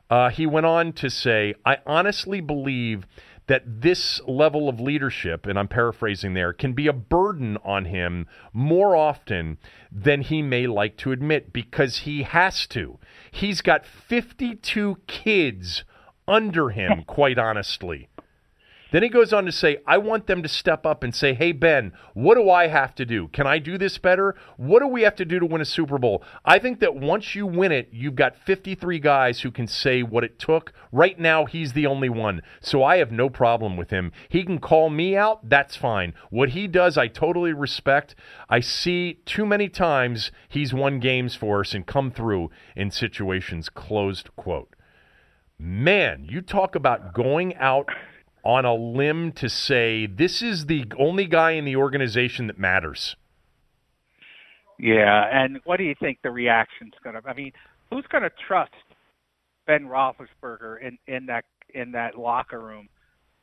[0.10, 3.06] Uh, he went on to say, I honestly believe
[3.48, 8.26] that this level of leadership, and I'm paraphrasing there, can be a burden on him
[8.54, 9.58] more often
[9.92, 13.00] than he may like to admit because he has to.
[13.32, 15.84] He's got 52 kids
[16.28, 18.10] under him, quite honestly.
[18.92, 21.54] Then he goes on to say, I want them to step up and say, Hey,
[21.54, 23.30] Ben, what do I have to do?
[23.30, 24.36] Can I do this better?
[24.58, 26.22] What do we have to do to win a Super Bowl?
[26.44, 30.26] I think that once you win it, you've got 53 guys who can say what
[30.26, 30.74] it took.
[30.92, 32.42] Right now, he's the only one.
[32.60, 34.12] So I have no problem with him.
[34.28, 35.48] He can call me out.
[35.48, 36.14] That's fine.
[36.30, 38.14] What he does, I totally respect.
[38.50, 43.70] I see too many times he's won games for us and come through in situations.
[43.70, 44.76] Closed quote.
[45.64, 47.88] Man, you talk about going out
[48.44, 53.16] on a limb to say this is the only guy in the organization that matters.
[54.80, 57.22] Yeah, and what do you think the reaction's going to?
[57.30, 57.52] I mean,
[57.92, 58.74] who's going to trust
[59.68, 61.46] Ben Roethlisberger in in that
[61.76, 62.90] in that locker room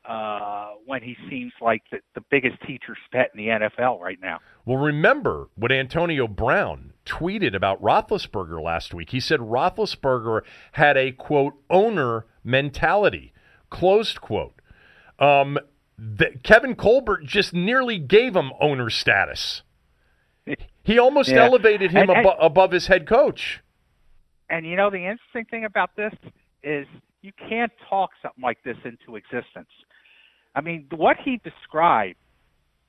[0.03, 4.39] uh, when he seems like the, the biggest teacher's pet in the NFL right now?
[4.65, 9.09] Well, remember what Antonio Brown tweeted about Roethlisberger last week.
[9.11, 10.41] He said Roethlisberger
[10.73, 13.33] had a quote owner mentality,
[13.69, 14.61] closed quote.
[15.17, 15.57] Um,
[15.97, 19.63] the, Kevin Colbert just nearly gave him owner status.
[20.83, 21.45] He almost yeah.
[21.45, 23.61] elevated him and, and, above his head coach.
[24.49, 26.13] And you know the interesting thing about this
[26.63, 26.87] is
[27.21, 29.69] you can't talk something like this into existence.
[30.55, 32.17] I mean, what he described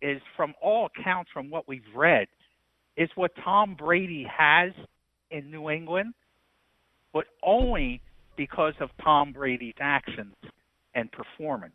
[0.03, 2.27] is, from all accounts, from what we've read,
[2.97, 4.73] is what Tom Brady has
[5.31, 6.15] in New England,
[7.13, 8.01] but only
[8.37, 10.35] because of Tom Brady's actions
[10.95, 11.75] and performance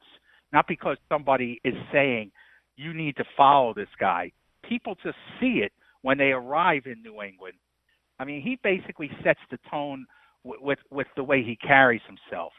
[0.55, 2.31] not because somebody is saying
[2.77, 4.31] you need to follow this guy.
[4.67, 7.55] People just see it when they arrive in New England.
[8.19, 10.05] I mean, he basically sets the tone
[10.45, 12.53] with with, with the way he carries himself.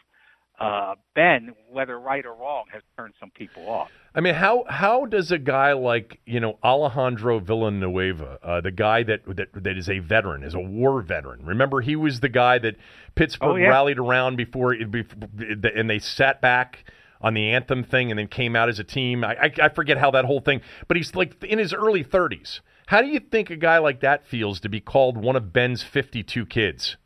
[0.59, 3.91] Uh, ben, whether right or wrong, has turned some people off.
[4.15, 9.03] I mean, how how does a guy like you know Alejandro Villanueva, uh, the guy
[9.03, 11.45] that, that that is a veteran, is a war veteran?
[11.45, 12.77] Remember, he was the guy that
[13.15, 13.69] Pittsburgh oh, yeah.
[13.69, 15.29] rallied around before, before,
[15.75, 16.85] and they sat back
[17.21, 19.25] on the anthem thing and then came out as a team.
[19.25, 22.61] I, I, I forget how that whole thing, but he's like in his early 30s.
[22.87, 25.83] How do you think a guy like that feels to be called one of Ben's
[25.83, 26.97] 52 kids?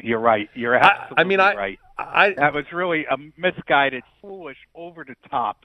[0.00, 0.48] You're right.
[0.54, 1.78] You're absolutely I, I mean, I, right.
[1.98, 5.64] I, that was really a misguided, foolish, over the top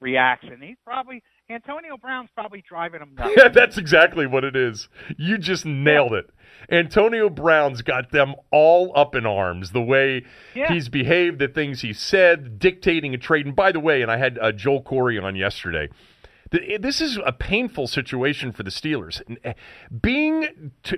[0.00, 0.60] reaction.
[0.62, 3.34] He's probably Antonio Brown's probably driving him nuts.
[3.36, 4.88] Yeah, that's exactly what it is.
[5.18, 6.18] You just nailed yeah.
[6.18, 6.30] it.
[6.70, 9.72] Antonio Brown's got them all up in arms.
[9.72, 10.72] The way yeah.
[10.72, 13.46] he's behaved, the things he said, dictating a trade.
[13.46, 15.88] And by the way, and I had uh, Joel Corry on yesterday.
[16.80, 19.20] This is a painful situation for the Steelers.
[19.42, 19.54] Eh,
[20.00, 20.96] being to,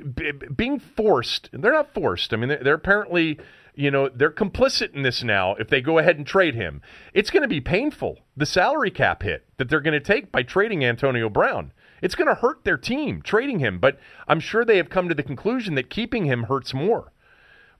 [0.55, 2.35] being forced, they're not forced.
[2.35, 3.39] I mean, they're, they're apparently
[3.77, 6.81] you know, they're complicit in this now if they go ahead and trade him.
[7.13, 10.43] It's going to be painful, the salary cap hit that they're going to take by
[10.43, 11.73] trading Antonio Brown.
[12.03, 15.15] It's going to hurt their team trading him, but I'm sure they have come to
[15.15, 17.13] the conclusion that keeping him hurts more.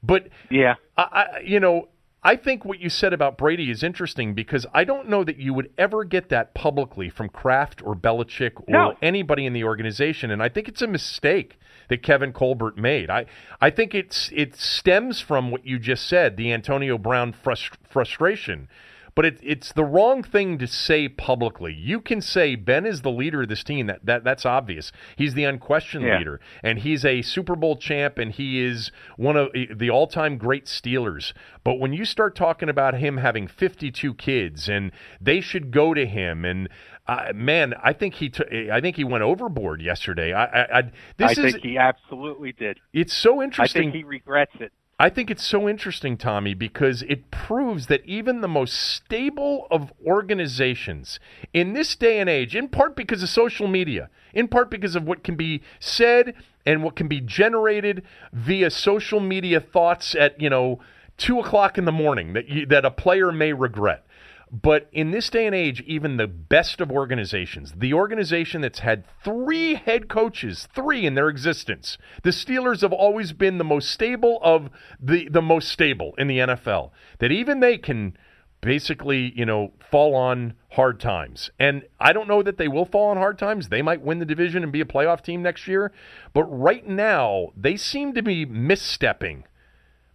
[0.03, 1.89] But yeah, I, I you know,
[2.23, 5.55] I think what you said about Brady is interesting because I don't know that you
[5.55, 8.95] would ever get that publicly from Kraft or Belichick or no.
[9.01, 11.59] anybody in the organization, and I think it's a mistake
[11.89, 13.11] that Kevin Colbert made.
[13.11, 13.27] I
[13.61, 18.69] I think it's it stems from what you just said, the Antonio Brown frust- frustration
[19.17, 21.73] but it, it's the wrong thing to say publicly.
[21.73, 23.87] You can say Ben is the leader of this team.
[23.87, 24.93] That, that that's obvious.
[25.17, 26.19] He's the unquestioned yeah.
[26.19, 30.67] leader, and he's a Super Bowl champ, and he is one of the all-time great
[30.67, 31.33] Steelers.
[31.65, 36.07] But when you start talking about him having 52 kids, and they should go to
[36.07, 36.69] him, and
[37.09, 40.33] uh, man, I think he t- I think he went overboard yesterday.
[40.33, 40.83] I, I, I
[41.17, 42.81] this I is, think he absolutely did.
[42.93, 43.81] It's so interesting.
[43.81, 44.73] I think he regrets it.
[44.99, 49.93] I think it's so interesting, Tommy, because it proves that even the most stable of
[50.07, 51.21] organizations
[51.53, 55.05] in this day and age, in part because of social media, in part because of
[55.05, 56.35] what can be said
[56.65, 60.81] and what can be generated via social media thoughts at, you know,
[61.19, 64.06] two o'clock in the morning that you, that a player may regret.
[64.51, 69.05] But in this day and age, even the best of organizations, the organization that's had
[69.25, 74.39] three head coaches, three in their existence, the Steelers have always been the most stable
[74.43, 74.71] of
[75.01, 78.17] the, the most stable in the NFL, that even they can
[78.61, 81.51] basically, you know, fall on hard times.
[81.59, 83.69] And I don't know that they will fall on hard times.
[83.69, 85.93] They might win the division and be a playoff team next year.
[86.33, 89.43] But right now, they seem to be misstepping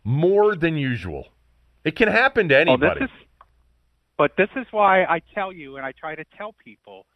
[0.03, 1.29] more than usual.
[1.83, 3.01] It can happen to anybody.
[3.01, 3.25] Oh, this is
[4.22, 7.07] But this is why I tell you, and I try to tell people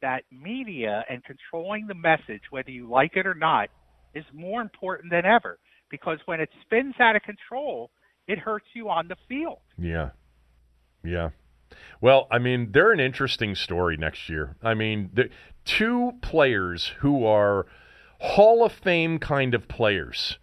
[0.00, 3.68] that media and controlling the message, whether you like it or not,
[4.14, 5.58] is more important than ever.
[5.90, 7.90] Because when it spins out of control,
[8.26, 9.58] it hurts you on the field.
[9.76, 10.12] Yeah.
[11.04, 11.28] Yeah.
[12.00, 14.56] Well, I mean, they're an interesting story next year.
[14.62, 15.28] I mean, the
[15.66, 17.66] two players who are
[18.18, 20.38] Hall of Fame kind of players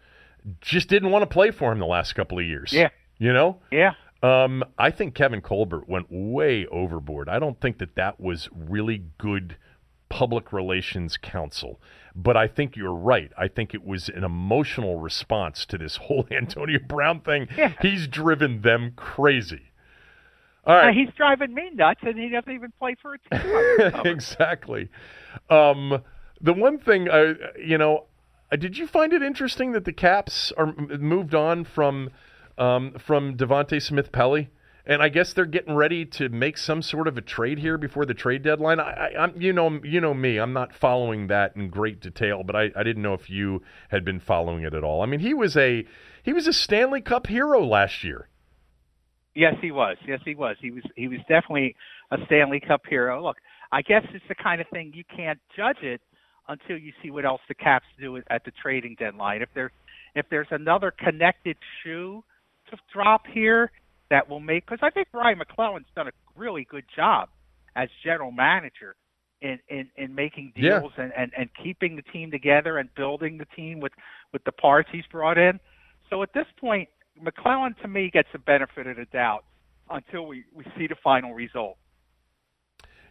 [0.62, 2.72] just didn't want to play for him the last couple of years.
[2.72, 2.90] Yeah.
[3.18, 3.62] You know?
[3.72, 3.94] Yeah.
[4.24, 7.28] Um, I think Kevin Colbert went way overboard.
[7.28, 9.58] I don't think that that was really good
[10.08, 11.82] public relations counsel.
[12.16, 13.32] But I think you're right.
[13.38, 17.50] I think it was an emotional response to this whole Antonio Brown thing.
[17.58, 17.74] Yeah.
[17.82, 19.72] He's driven them crazy.
[20.66, 20.90] All right.
[20.90, 24.06] Uh, he's driving me nuts, and he doesn't even play for a team.
[24.06, 24.90] exactly.
[25.50, 26.02] Um,
[26.40, 28.06] the one thing, uh, you know,
[28.58, 32.12] did you find it interesting that the Caps are moved on from
[32.58, 34.50] um, from Devante Smith Pelly?
[34.86, 38.06] And I guess they're getting ready to make some sort of a trade here before
[38.06, 38.82] the trade deadline.
[38.82, 40.38] I, I, I'm, you know, you know me.
[40.38, 44.04] I'm not following that in great detail, but I, I didn't know if you had
[44.04, 45.02] been following it at all.
[45.02, 45.86] I mean, he was a
[46.22, 48.28] he was a Stanley Cup hero last year.
[49.36, 49.96] Yes, he was.
[50.06, 50.58] Yes, he was.
[50.60, 50.84] He was.
[50.98, 51.78] He was definitely
[52.12, 53.24] a Stanley Cup hero.
[53.24, 53.38] Look,
[53.72, 56.02] I guess it's the kind of thing you can't judge it
[56.50, 59.42] until you see what else the Caps do at the trading deadline.
[59.42, 59.72] If there's
[60.14, 62.24] if there's another connected shoe
[62.92, 63.72] drop here
[64.10, 67.30] that will make because I think Brian MacLellan's done a really good job
[67.76, 68.96] as general manager
[69.42, 70.80] in in, in making Yeah.
[70.80, 73.94] deals and, and and keeping the team together and building the team with
[74.32, 75.60] with the parts he's brought in.
[76.10, 76.90] So at this point,
[77.22, 79.46] MacLellan to me gets the benefit of the doubt
[79.90, 81.78] until we we see the final result.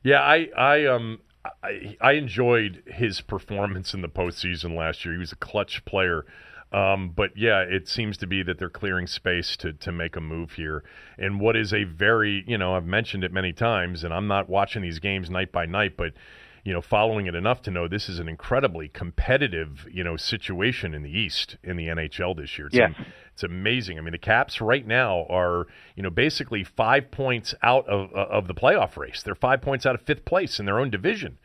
[0.02, 1.20] Yeah, I I um
[1.62, 5.14] I, I enjoyed his performance in the postseason last year.
[5.14, 6.24] He was a clutch player.
[6.72, 10.20] Um, but yeah, it seems to be that they're clearing space to to make a
[10.20, 10.84] move here.
[11.18, 14.48] And what is a very, you know, I've mentioned it many times, and I'm not
[14.48, 16.12] watching these games night by night, but
[16.64, 20.94] you know, following it enough to know this is an incredibly competitive, you know, situation
[20.94, 22.68] in the East in the NHL this year.
[22.68, 22.92] It's, Yes.
[23.32, 23.98] it's amazing.
[23.98, 25.66] I mean, the Caps right now are,
[25.96, 29.22] you know, basically five points out of of the playoff race.
[29.24, 31.38] They're five points out of fifth place in their own division.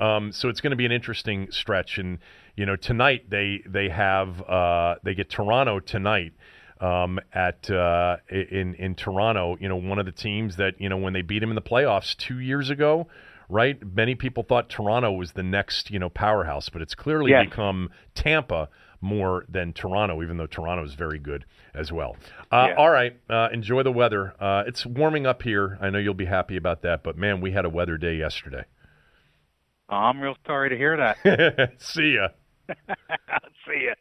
[0.00, 1.98] Um, so it's going to be an interesting stretch.
[1.98, 2.18] And
[2.56, 6.32] you know, tonight they they have uh, they get Toronto tonight
[6.80, 9.56] um, at uh, in in Toronto.
[9.60, 11.62] You know, one of the teams that you know when they beat him in the
[11.62, 13.08] playoffs two years ago.
[13.50, 17.46] Right, many people thought Toronto was the next, you know, powerhouse, but it's clearly Yes.
[17.46, 18.68] become Tampa
[19.00, 22.16] more than Toronto, even though Toronto is very good as well.
[22.52, 22.74] Uh, Yeah.
[22.74, 24.34] All right, uh, enjoy the weather.
[24.38, 25.78] Uh, it's warming up here.
[25.80, 28.64] I know you'll be happy about that, but man, we had a weather day yesterday.
[29.88, 31.72] I'm real sorry to hear that.
[31.78, 32.28] See ya.
[33.66, 33.94] see ya.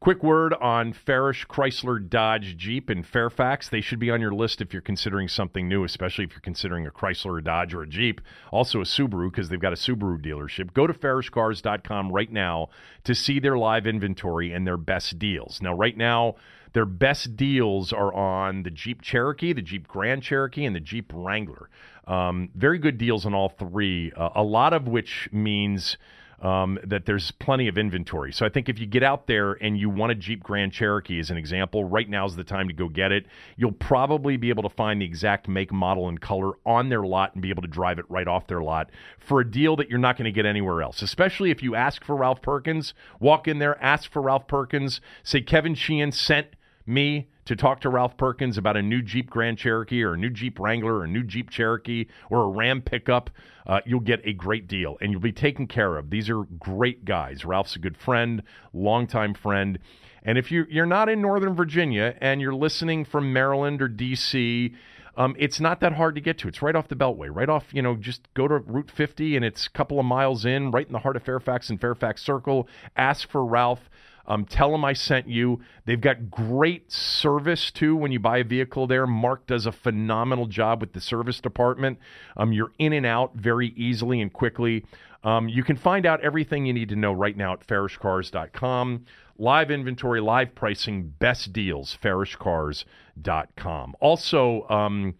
[0.00, 3.68] Quick word on Farish Chrysler Dodge Jeep in Fairfax.
[3.68, 6.86] They should be on your list if you're considering something new, especially if you're considering
[6.86, 8.20] a Chrysler, a Dodge, or a Jeep.
[8.52, 10.74] Also a Subaru, because they've got a Subaru dealership.
[10.74, 12.68] Go to farishcars.com right now
[13.04, 15.60] to see their live inventory and their best deals.
[15.60, 16.36] Now, right now,
[16.72, 21.10] their best deals are on the Jeep Cherokee, the Jeep Grand Cherokee, and the Jeep
[21.14, 21.70] Wrangler.
[22.06, 25.96] Um, very good deals on all three, uh, a lot of which means
[26.40, 28.32] um, that there's plenty of inventory.
[28.32, 31.18] So I think if you get out there and you want a Jeep Grand Cherokee
[31.18, 33.26] as an example, right now is the time to go get it.
[33.56, 37.34] You'll probably be able to find the exact make, model, and color on their lot
[37.34, 39.98] and be able to drive it right off their lot for a deal that you're
[39.98, 41.02] not going to get anywhere else.
[41.02, 45.40] Especially if you ask for Ralph Perkins, walk in there, ask for Ralph Perkins, say
[45.40, 46.48] Kevin Sheehan sent
[46.86, 50.30] me to talk to Ralph Perkins about a new Jeep Grand Cherokee or a new
[50.30, 53.30] Jeep Wrangler or a new Jeep Cherokee or a Ram pickup,
[53.66, 56.10] uh, you'll get a great deal and you'll be taken care of.
[56.10, 57.44] These are great guys.
[57.44, 58.42] Ralph's a good friend,
[58.72, 59.78] longtime friend.
[60.22, 64.74] And if you, you're not in Northern Virginia and you're listening from Maryland or D.C.,
[65.16, 66.48] um, it's not that hard to get to.
[66.48, 69.44] It's right off the Beltway, right off, you know, just go to Route 50 and
[69.44, 72.68] it's a couple of miles in, right in the heart of Fairfax and Fairfax Circle.
[72.96, 73.88] Ask for Ralph.
[74.26, 75.60] Um, tell them I sent you.
[75.84, 79.06] They've got great service too when you buy a vehicle there.
[79.06, 81.98] Mark does a phenomenal job with the service department.
[82.36, 84.84] Um, you're in and out very easily and quickly.
[85.24, 89.04] Um, you can find out everything you need to know right now at farishcars.com.
[89.38, 93.96] Live inventory, live pricing, best deals, farishcars.com.
[94.00, 95.14] Also, um,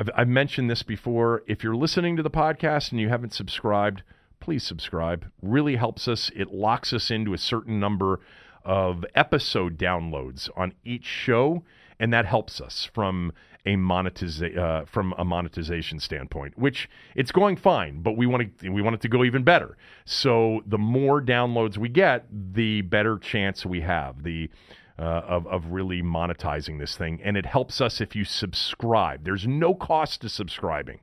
[0.00, 1.42] I've, I've mentioned this before.
[1.46, 4.02] If you're listening to the podcast and you haven't subscribed,
[4.44, 5.24] please subscribe.
[5.40, 6.30] Really helps us.
[6.36, 8.20] It locks us into a certain number
[8.62, 11.64] of episode downloads on each show,
[11.98, 13.32] and that helps us from
[13.64, 16.58] a monetiza- uh, from a monetization standpoint.
[16.58, 19.78] Which it's going fine, but we want to we want it to go even better.
[20.04, 24.24] So the more downloads we get, the better chance we have.
[24.24, 24.50] The
[24.96, 27.20] uh, of, of really monetizing this thing.
[27.24, 29.24] And it helps us if you subscribe.
[29.24, 31.00] There's no cost to subscribing,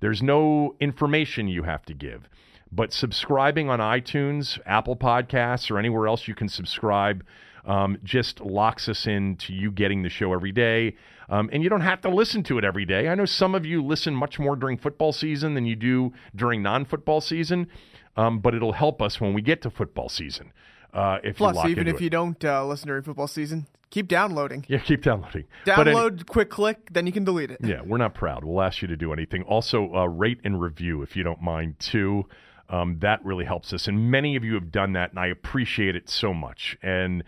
[0.00, 2.28] there's no information you have to give.
[2.72, 7.24] But subscribing on iTunes, Apple Podcasts, or anywhere else you can subscribe
[7.64, 10.96] um, just locks us into you getting the show every day.
[11.28, 13.08] Um, and you don't have to listen to it every day.
[13.08, 16.62] I know some of you listen much more during football season than you do during
[16.62, 17.68] non football season,
[18.16, 20.52] um, but it'll help us when we get to football season.
[20.92, 22.00] Uh, if Plus, even if it.
[22.02, 24.64] you don't uh, listen during football season, keep downloading.
[24.68, 25.44] Yeah, keep downloading.
[25.64, 27.58] But any- Download, quick click, then you can delete it.
[27.62, 28.42] yeah, we're not proud.
[28.42, 29.42] We'll ask you to do anything.
[29.44, 32.26] Also, uh, rate and review if you don't mind, too.
[32.70, 33.88] Um, that really helps us.
[33.88, 36.78] And many of you have done that, and I appreciate it so much.
[36.82, 37.24] And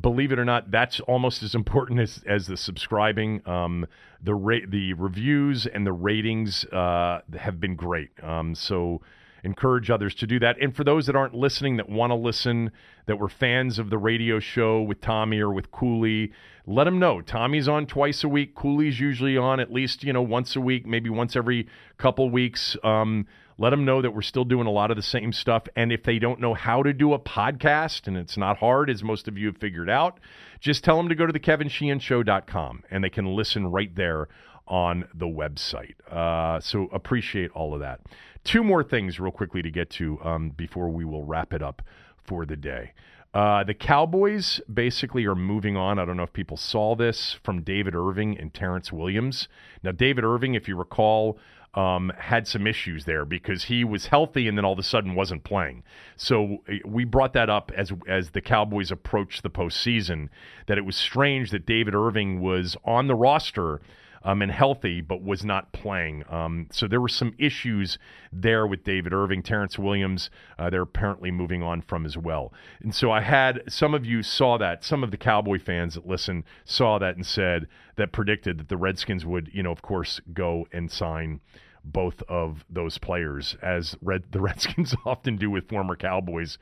[0.00, 3.46] believe it or not, that's almost as important as, as the subscribing.
[3.48, 3.86] Um,
[4.22, 8.10] the ra- the reviews and the ratings uh, have been great.
[8.22, 9.00] Um, so
[9.42, 10.56] encourage others to do that.
[10.60, 12.70] And for those that aren't listening, that want to listen,
[13.06, 16.32] that were fans of the radio show with Tommy or with Cooley,
[16.66, 17.20] let them know.
[17.20, 18.54] Tommy's on twice a week.
[18.54, 22.76] Cooley's usually on at least you know once a week, maybe once every couple weeks.
[22.82, 23.26] Um,
[23.58, 25.64] let them know that we're still doing a lot of the same stuff.
[25.76, 29.02] And if they don't know how to do a podcast, and it's not hard, as
[29.02, 30.18] most of you have figured out,
[30.60, 34.28] just tell them to go to the thekevinsheehanshow.com and they can listen right there
[34.66, 35.94] on the website.
[36.10, 38.00] Uh, so appreciate all of that.
[38.44, 41.82] Two more things, real quickly, to get to um, before we will wrap it up
[42.24, 42.92] for the day.
[43.32, 45.98] Uh, the Cowboys basically are moving on.
[45.98, 49.48] I don't know if people saw this from David Irving and Terrence Williams.
[49.82, 51.38] Now, David Irving, if you recall,
[51.74, 55.14] um, had some issues there because he was healthy and then all of a sudden
[55.14, 55.82] wasn't playing.
[56.16, 60.28] So uh, we brought that up as as the Cowboys approached the postseason
[60.66, 63.80] that it was strange that David Irving was on the roster
[64.24, 66.24] um, and healthy, but was not playing.
[66.30, 67.98] Um, so there were some issues
[68.32, 69.42] there with David Irving.
[69.42, 72.52] Terrence Williams, uh, they're apparently moving on from as well.
[72.80, 74.82] And so I had some of you saw that.
[74.82, 78.76] Some of the Cowboy fans that listen saw that and said that predicted that the
[78.78, 81.40] Redskins would, you know, of course, go and sign
[81.84, 86.58] both of those players, as Red, the Redskins often do with former Cowboys,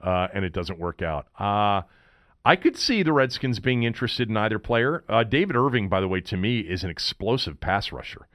[0.00, 1.26] uh, and it doesn't work out.
[1.38, 1.82] Uh,
[2.44, 5.04] I could see the Redskins being interested in either player.
[5.08, 8.26] Uh, David Irving, by the way, to me is an explosive pass rusher,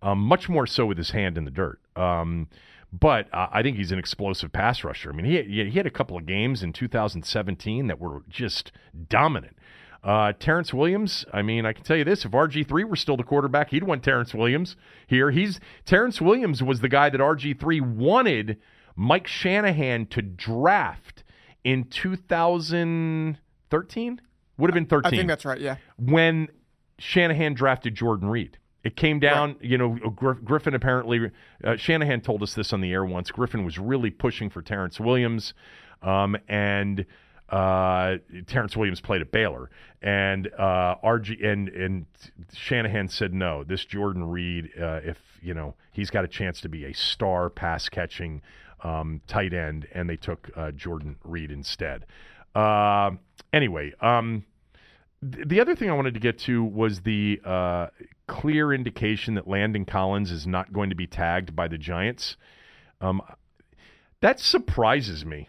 [0.00, 1.78] um, much more so with his hand in the dirt.
[1.94, 2.48] Um,
[2.92, 5.10] but uh, I think he's an explosive pass rusher.
[5.10, 8.72] I mean, he he had a couple of games in 2017 that were just
[9.08, 9.56] dominant.
[10.02, 13.16] Uh, Terrence Williams, I mean, I can tell you this: if RG three were still
[13.16, 15.30] the quarterback, he'd want Terrence Williams here.
[15.30, 18.58] He's Terrence Williams was the guy that RG three wanted
[18.96, 21.22] Mike Shanahan to draft
[21.64, 24.20] in 2013.
[24.58, 25.60] Would have been 13 I think that's right.
[25.60, 25.76] Yeah.
[25.98, 26.48] when
[26.98, 28.56] Shanahan drafted Jordan Reed.
[28.82, 31.30] It came down, you know, Griffin apparently,
[31.62, 33.30] uh, Shanahan told us this on the air once.
[33.30, 35.52] Griffin was really pushing for Terrence Williams,
[36.02, 37.04] um, and
[37.50, 38.16] uh,
[38.46, 39.70] Terrence Williams played at Baylor,
[40.02, 42.06] and uh, RG and and
[42.52, 43.64] Shanahan said no.
[43.64, 47.50] This Jordan Reed, uh, if you know, he's got a chance to be a star
[47.50, 48.42] pass catching
[48.82, 52.06] um, tight end, and they took uh, Jordan Reed instead.
[52.54, 53.12] Uh,
[53.52, 54.44] anyway, um,
[55.20, 57.88] th- the other thing I wanted to get to was the uh,
[58.28, 62.36] clear indication that Landon Collins is not going to be tagged by the Giants.
[63.00, 63.20] Um,
[64.20, 65.48] that surprises me.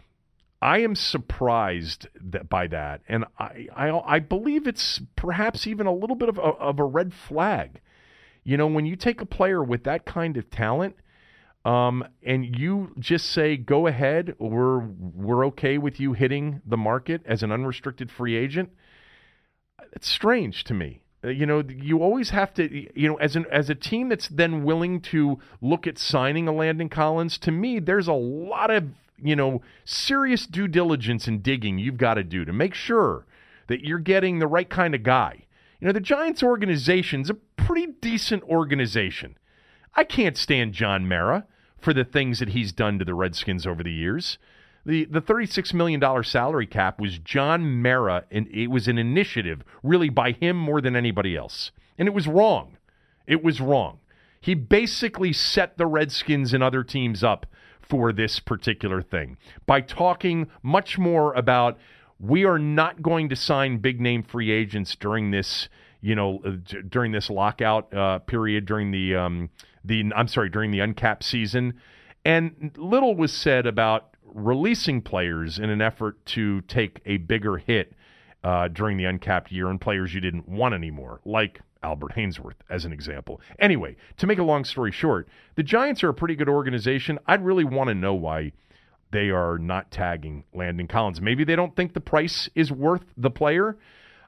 [0.62, 5.92] I am surprised that by that, and I, I I believe it's perhaps even a
[5.92, 7.80] little bit of a, of a red flag.
[8.44, 10.94] You know, when you take a player with that kind of talent,
[11.64, 17.22] um, and you just say, "Go ahead, we're we're okay with you hitting the market
[17.24, 18.70] as an unrestricted free agent,"
[19.92, 21.02] it's strange to me.
[21.24, 22.62] Uh, You know, you always have to,
[22.98, 26.52] you know, as an as a team that's then willing to look at signing a
[26.52, 27.36] Landon Collins.
[27.38, 28.84] To me, there's a lot of
[29.22, 33.26] you know serious due diligence and digging you've got to do to make sure
[33.68, 35.46] that you're getting the right kind of guy.
[35.80, 39.36] You know, the Giants organization's a pretty decent organization.
[39.94, 41.46] I can't stand John Mara
[41.80, 44.38] for the things that he's done to the Redskins over the years.
[44.84, 50.08] The the $36 million salary cap was John Mara, and it was an initiative really
[50.08, 51.70] by him more than anybody else.
[51.98, 52.78] And it was wrong.
[53.26, 54.00] It was wrong.
[54.40, 57.46] He basically set the Redskins and other teams up
[57.82, 59.36] for this particular thing.
[59.66, 61.78] By talking much more about
[62.18, 65.68] we are not going to sign big name free agents during this
[66.00, 66.52] you know uh,
[66.88, 69.50] during this lockout uh, period during the um,
[69.84, 71.74] the I'm sorry during the uncapped season.
[72.24, 77.94] And little was said about releasing players in an effort to take a bigger hit
[78.44, 82.84] uh, during the uncapped year and players you didn't want anymore like Albert Haynesworth, as
[82.84, 83.40] an example.
[83.58, 87.18] Anyway, to make a long story short, the Giants are a pretty good organization.
[87.26, 88.52] I'd really want to know why
[89.10, 91.20] they are not tagging Landon Collins.
[91.20, 93.76] Maybe they don't think the price is worth the player.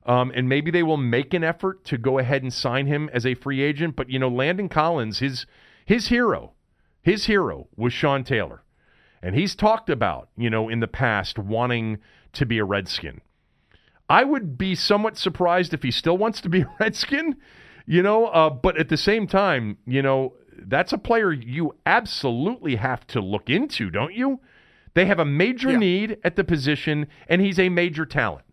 [0.07, 3.24] Um, and maybe they will make an effort to go ahead and sign him as
[3.24, 3.97] a free agent.
[3.97, 5.47] But you know, Landon Collins, his
[5.86, 6.53] his hero,
[7.01, 8.65] his hero was Sean Taylor,
[9.23, 11.99] and he's talked about you know in the past wanting
[12.35, 13.23] to be a Redskin.
[14.09, 17.36] I would be somewhat surprised if he still wants to be a Redskin,
[17.86, 18.26] you know.
[18.26, 23.20] Uh, but at the same time, you know, that's a player you absolutely have to
[23.20, 24.40] look into, don't you?
[24.94, 25.78] They have a major Yeah.
[25.78, 28.44] need at the position, and he's a major talent.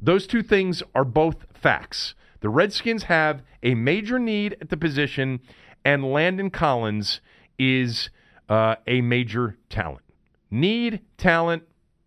[0.00, 2.14] Those two things are both facts.
[2.40, 5.40] The Redskins have a major need at the position,
[5.84, 7.20] and Landon Collins
[7.58, 8.10] is
[8.48, 10.02] uh, a major talent.
[10.50, 11.62] Need, talent,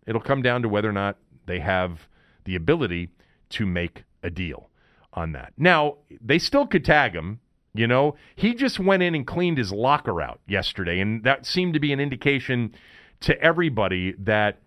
[0.06, 2.07] it'll come down to whether or not they have
[2.48, 3.10] the ability
[3.50, 4.70] to make a deal
[5.12, 5.52] on that.
[5.58, 7.40] Now, they still could tag him.
[7.74, 11.74] You know, he just went in and cleaned his locker out yesterday, and that seemed
[11.74, 12.74] to be an indication
[13.20, 14.60] to everybody that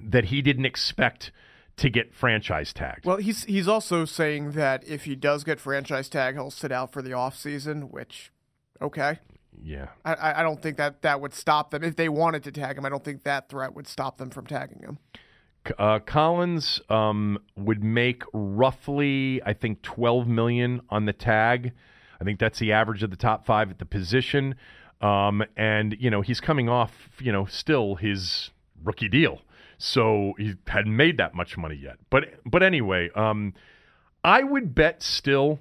[0.00, 1.30] that he didn't expect
[1.76, 3.04] to get franchise tagged.
[3.04, 6.92] Well, he's he's also saying that if he does get franchise tag, he'll sit out
[6.92, 8.32] for the offseason, which
[8.80, 9.18] okay.
[9.62, 9.88] yeah.
[10.04, 11.84] I- I, I don't think that that would stop them.
[11.84, 14.46] If they wanted to tag him, I don't think that threat would stop them from
[14.46, 14.98] tagging him.
[15.78, 21.72] Uh, Collins um, would make roughly, I think, twelve million on the tag.
[22.20, 24.54] I think that's the average of the top five at the position.
[25.00, 28.50] Um, and you know he's coming off, you know, still his
[28.82, 29.42] rookie deal,
[29.76, 31.98] so he hadn't made that much money yet.
[32.08, 33.52] But but anyway, um,
[34.24, 35.60] I would bet still.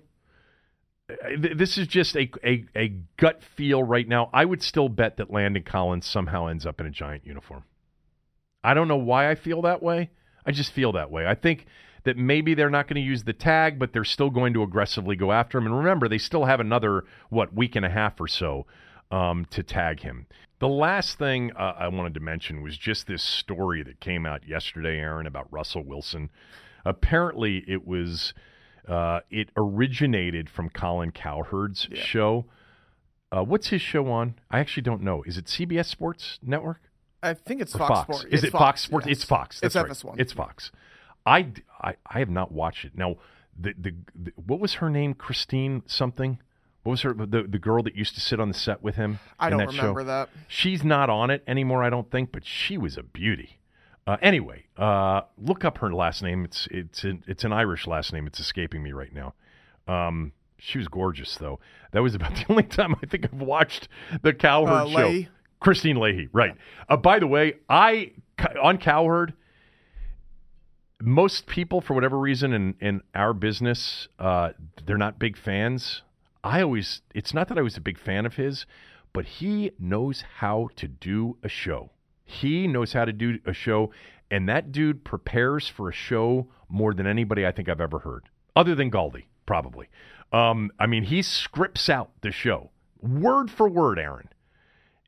[1.09, 2.87] uh, This is just a, a a
[3.17, 4.29] gut feel right now.
[4.33, 7.65] I would still bet that Landon Collins somehow ends up in a giant uniform.
[8.65, 10.09] I don't know why I feel that way.
[10.45, 11.25] I just feel that way.
[11.25, 11.65] I think
[12.03, 15.15] that maybe they're not going to use the tag, but they're still going to aggressively
[15.15, 15.65] go after him.
[15.65, 18.65] And remember, they still have another what week and a half or so
[19.11, 20.27] um, to tag him.
[20.59, 24.47] The last thing uh, I wanted to mention was just this story that came out
[24.47, 26.29] yesterday, Aaron, about Russell Wilson.
[26.85, 28.33] Apparently, it was
[28.87, 32.45] uh, it originated from Colin Cowherd's show.
[33.31, 34.35] Uh, what's his show on?
[34.49, 35.23] I actually don't know.
[35.23, 36.81] Is it CBS Sports Network?
[37.29, 38.01] I think it's Fox, Fox.
[38.03, 38.23] Sports.
[38.25, 39.07] Is It's it Fox, Sports?
[39.07, 39.17] yes.
[39.17, 39.59] It's Fox.
[39.59, 39.91] That's it's right.
[40.15, 40.19] FS1.
[40.19, 40.71] It's Fox.
[41.25, 42.97] I, I, I have not watched it.
[42.97, 43.15] Now,
[43.59, 45.13] the, the, the what was her name?
[45.13, 46.39] Christine something.
[46.83, 49.17] What was her the the girl that used to sit on the set with him?
[49.39, 50.05] I don't that remember show?
[50.05, 50.29] that.
[50.47, 53.57] She's not on it anymore, I don't think, but she was a beauty.
[54.05, 56.45] Uh, anyway, uh, look up her last name.
[56.45, 58.27] It's it's an, it's an Irish last name.
[58.27, 59.33] It's escaping me right now.
[59.87, 61.59] Um, she was gorgeous, though.
[61.91, 63.87] That was about the only time I think I've watched
[64.21, 65.25] the Cowherd Uh, show.
[65.61, 66.55] Kristine Leahy, right?
[66.89, 68.11] Uh, by the way, I
[68.61, 69.33] on Cowherd.
[71.01, 74.51] Most people, for whatever reason, in in our business, uh,
[74.85, 76.01] they're not big fans.
[76.43, 78.67] I always, it's not that I was a big fan of his,
[79.13, 81.89] but he knows how to do a show.
[82.23, 83.91] He knows how to do a show,
[84.29, 88.29] and that dude prepares for a show more than anybody I think I've ever heard,
[88.55, 89.87] other than Galdi, probably.
[90.31, 92.69] Um, I mean, he scripts out the show
[93.01, 94.29] word for word, Aaron.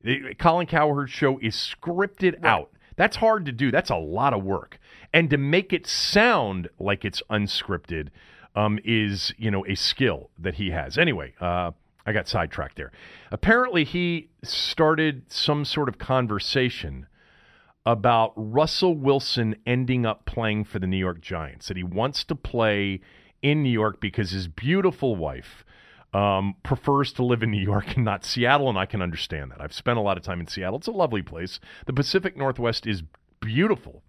[0.03, 2.71] The- Colin Cowherd's show is scripted out.
[2.95, 3.71] That's hard to do.
[3.71, 4.79] That's a lot of work.
[5.13, 8.09] And to make it sound like it's unscripted
[8.55, 10.97] um, is, you know, a skill that he has.
[10.97, 11.71] Anyway, uh,
[12.05, 12.91] I got sidetracked there.
[13.31, 17.05] Apparently, he started some sort of conversation
[17.85, 21.67] about Russell Wilson ending up playing for the New York Giants.
[21.67, 23.01] That he wants to play
[23.41, 25.63] in New York because his beautiful wife
[26.18, 29.61] um, prefers to live in New York and not Seattle, and I can understand that.
[29.61, 30.80] I've spent a lot of time in Seattle.
[30.80, 31.60] It's a lovely place.
[31.85, 33.03] The Pacific Northwest is
[33.39, 34.02] beautiful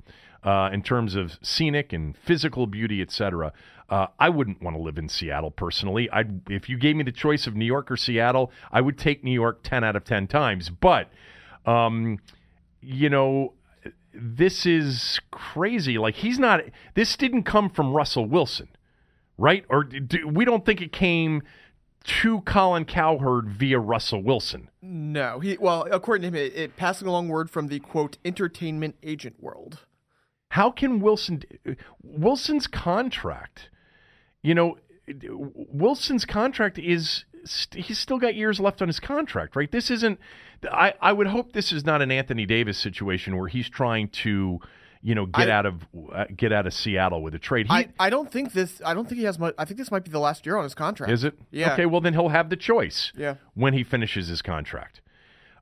[0.43, 3.53] uh, in terms of scenic and physical beauty, etc.
[3.91, 6.09] Uh, I wouldn't want to live in Seattle personally.
[6.11, 9.23] I, if you gave me the choice of New York or Seattle, I would take
[9.23, 10.71] New York ten out of ten times.
[10.71, 11.11] But
[11.67, 12.21] um,
[12.81, 13.53] you know,
[14.15, 15.99] this is crazy.
[15.99, 16.63] Like he's not.
[16.95, 18.69] This didn't come from Russell Wilson,
[19.37, 19.67] right?
[19.69, 21.43] Or do, we don't think it came
[22.05, 24.71] to Colin Cowherd via Russell Wilson.
[24.81, 28.97] No, he well, according to him, it, it passing along word from the quote entertainment
[29.03, 29.85] agent world.
[30.51, 31.43] How can Wilson
[32.03, 33.71] Wilson's contract?
[34.43, 34.79] You know,
[35.27, 39.71] Wilson's contract is st- he's still got years left on his contract, right?
[39.71, 40.19] This isn't.
[40.71, 44.61] I I would hope this is not an Anthony Davis situation where he's trying to,
[45.09, 47.67] you know, get I- out of uh, get out of Seattle with a trade.
[47.67, 48.83] He, I, I don't think this.
[48.85, 49.55] I don't think he has much.
[49.57, 51.11] I think this might be the last year on his contract.
[51.11, 51.33] Is it?
[51.51, 51.73] Yeah.
[51.73, 53.11] Okay, well then he'll have the choice.
[53.17, 53.37] Yeah.
[53.55, 55.01] When he finishes his contract.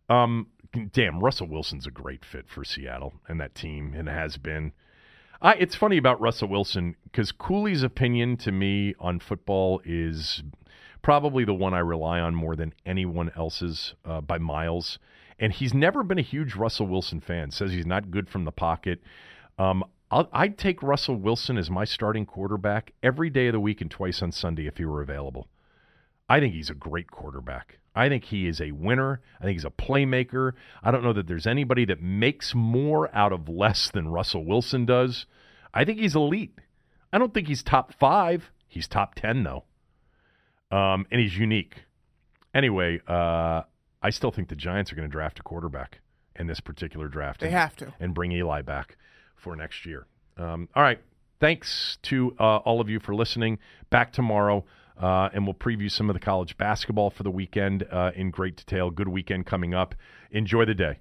[0.09, 0.49] Um
[0.93, 4.73] damn, Russell Wilson's a great fit for Seattle and that team and has been.
[5.41, 10.43] I it's funny about Russell Wilson cuz Cooley's opinion to me on football is
[11.03, 14.99] probably the one I rely on more than anyone else's uh, by miles.
[15.39, 17.51] And he's never been a huge Russell Wilson fan.
[17.51, 19.01] Says he's not good from the pocket.
[19.59, 23.81] Um, I'll, I'd take Russell Wilson as my starting quarterback every day of the week
[23.81, 25.49] and twice on Sunday if he were available.
[26.29, 27.79] I think he's a great quarterback.
[27.95, 29.21] I think he is a winner.
[29.41, 30.53] I think he's a playmaker.
[30.83, 34.85] I don't know that there's anybody that makes more out of less than Russell Wilson
[34.85, 35.27] does.
[35.73, 36.59] I think he's elite.
[37.13, 38.51] I don't think he's top five.
[38.69, 39.65] He's top 10, though.
[40.71, 41.85] Um, and he's unique.
[42.53, 43.63] Anyway, uh,
[44.03, 46.01] I still think the Giants are going to draft a quarterback
[46.35, 47.41] in this particular draft.
[47.41, 47.95] They and, have to.
[47.99, 48.97] And bring Eli back
[49.47, 50.07] for next year.
[50.37, 50.99] Um, all right.
[51.39, 53.61] Thanks to uh, all of you for listening.
[53.91, 54.65] Back tomorrow.
[55.01, 58.57] Uh, and we'll preview some of the college basketball for the weekend uh, in great
[58.57, 58.91] detail.
[58.91, 59.95] Good weekend coming up.
[60.33, 60.99] Enjoy the day.